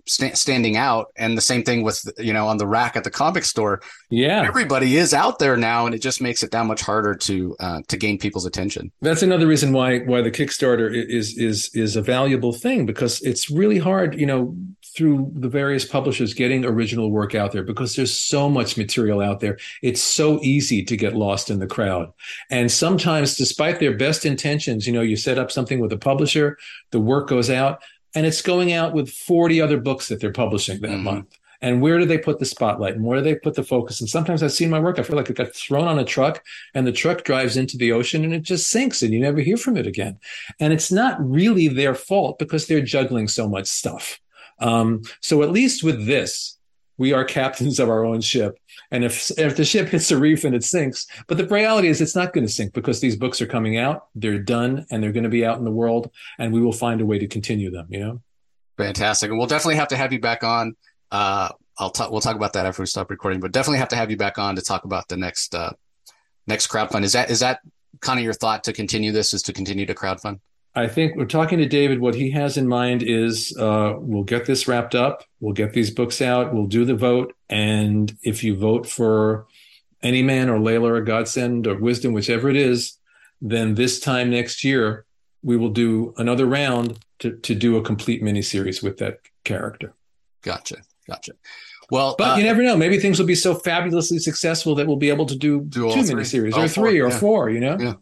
[0.05, 3.11] sta- standing out, and the same thing with you know on the rack at the
[3.11, 3.81] comic store.
[4.09, 7.55] Yeah, Everybody is out there now, and it just makes it that much harder to
[7.59, 8.91] uh, to gain people's attention.
[9.01, 13.49] That's another reason why why the Kickstarter is is is a valuable thing because it's
[13.49, 14.55] really hard, you know,
[14.95, 19.39] through the various publishers getting original work out there because there's so much material out
[19.39, 19.57] there.
[19.81, 22.11] It's so easy to get lost in the crowd.
[22.51, 26.57] And sometimes despite their best intentions, you know, you set up something with a publisher,
[26.91, 27.81] the work goes out
[28.15, 31.03] and it's going out with 40 other books that they're publishing that Mhm.
[31.03, 31.37] month.
[31.61, 34.01] And where do they put the spotlight and where do they put the focus?
[34.01, 36.43] And sometimes I've seen my work, I feel like it got thrown on a truck
[36.73, 39.55] and the truck drives into the ocean and it just sinks and you never hear
[39.55, 40.19] from it again.
[40.59, 44.19] And it's not really their fault because they're juggling so much stuff.
[44.59, 46.57] Um, so at least with this,
[46.97, 48.57] we are captains of our own ship.
[48.91, 52.01] And if if the ship hits a reef and it sinks, but the reality is
[52.01, 55.11] it's not going to sink because these books are coming out, they're done, and they're
[55.11, 57.71] going to be out in the world, and we will find a way to continue
[57.71, 57.87] them.
[57.89, 58.21] You know.
[58.77, 60.75] Fantastic, and we'll definitely have to have you back on.
[61.11, 62.11] Uh, I'll talk.
[62.11, 64.37] We'll talk about that after we stop recording, but definitely have to have you back
[64.37, 65.71] on to talk about the next uh,
[66.47, 67.03] next crowdfund.
[67.03, 67.59] Is that is that
[68.01, 69.33] kind of your thought to continue this?
[69.33, 70.39] Is to continue to crowdfund?
[70.75, 71.99] I think we're talking to David.
[71.99, 75.23] What he has in mind is uh, we'll get this wrapped up.
[75.39, 76.53] We'll get these books out.
[76.53, 77.35] We'll do the vote.
[77.49, 79.45] And if you vote for
[80.01, 82.97] any man or Layla or Godsend or Wisdom, whichever it is,
[83.41, 85.05] then this time next year,
[85.43, 89.93] we will do another round to, to do a complete miniseries with that character.
[90.41, 91.33] Gotcha, gotcha.
[91.91, 92.75] Well, But uh, you never know.
[92.75, 95.99] Maybe things will be so fabulously successful that we'll be able to do, Do two
[95.99, 97.19] miniseries All or three or yeah.
[97.19, 97.77] four, you know?
[97.79, 97.93] Yeah.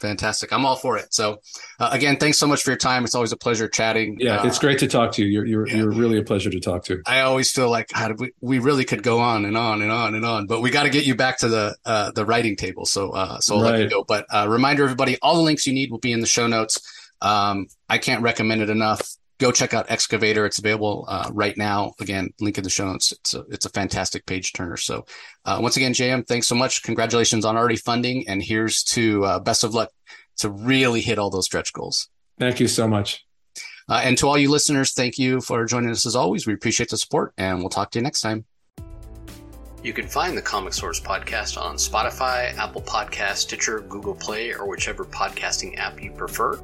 [0.00, 0.52] Fantastic.
[0.52, 1.12] I'm all for it.
[1.12, 1.40] So,
[1.78, 3.04] uh, again, thanks so much for your time.
[3.04, 4.16] It's always a pleasure chatting.
[4.20, 5.28] Yeah, Uh, it's great to talk to you.
[5.28, 5.76] You're you're yeah.
[5.76, 7.02] you're really a pleasure to talk to.
[7.06, 10.24] I always feel like we, we really could go on and on and on and
[10.24, 12.86] on, but we got to get you back to the uh, the writing table.
[12.86, 14.04] So uh, so I'll let you go.
[14.04, 16.80] But uh, reminder, everybody, all the links you need will be in the show notes.
[17.20, 19.16] Um, I can't recommend it enough.
[19.38, 20.46] Go check out Excavator.
[20.46, 21.92] It's available uh, right now.
[22.00, 23.12] Again, link in the show notes.
[23.12, 24.76] It's a it's a fantastic page turner.
[24.76, 25.04] So
[25.44, 26.82] uh, once again, JM, thanks so much.
[26.82, 29.90] Congratulations on already funding, and here's to uh, best of luck
[30.38, 32.08] to really hit all those stretch goals.
[32.38, 33.24] Thank you so much.
[33.88, 36.46] Uh, and to all you listeners, thank you for joining us as always.
[36.46, 38.44] We appreciate the support, and we'll talk to you next time.
[39.82, 44.66] You can find the Comic Source podcast on Spotify, Apple Podcast, Stitcher, Google Play, or
[44.66, 46.60] whichever podcasting app you prefer.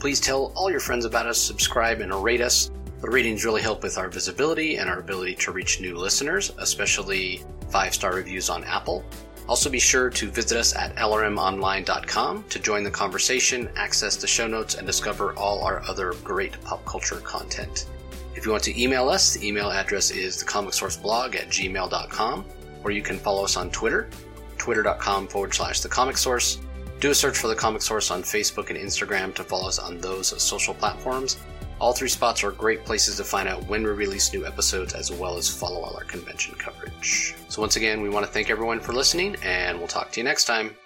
[0.00, 2.70] Please tell all your friends about us, subscribe, and rate us.
[3.02, 7.44] The ratings really help with our visibility and our ability to reach new listeners, especially
[7.68, 9.04] five star reviews on Apple.
[9.46, 14.46] Also, be sure to visit us at lrmonline.com to join the conversation, access the show
[14.46, 17.86] notes, and discover all our other great pop culture content.
[18.34, 22.44] If you want to email us, the email address is thecomicsourceblog at gmail.com,
[22.84, 24.08] or you can follow us on Twitter,
[24.56, 26.58] twitter.com forward slash the comic source.
[27.00, 29.98] Do a search for the comic source on Facebook and Instagram to follow us on
[30.02, 31.38] those social platforms.
[31.80, 35.10] All three spots are great places to find out when we release new episodes as
[35.10, 37.34] well as follow all our convention coverage.
[37.48, 40.24] So, once again, we want to thank everyone for listening, and we'll talk to you
[40.24, 40.76] next time.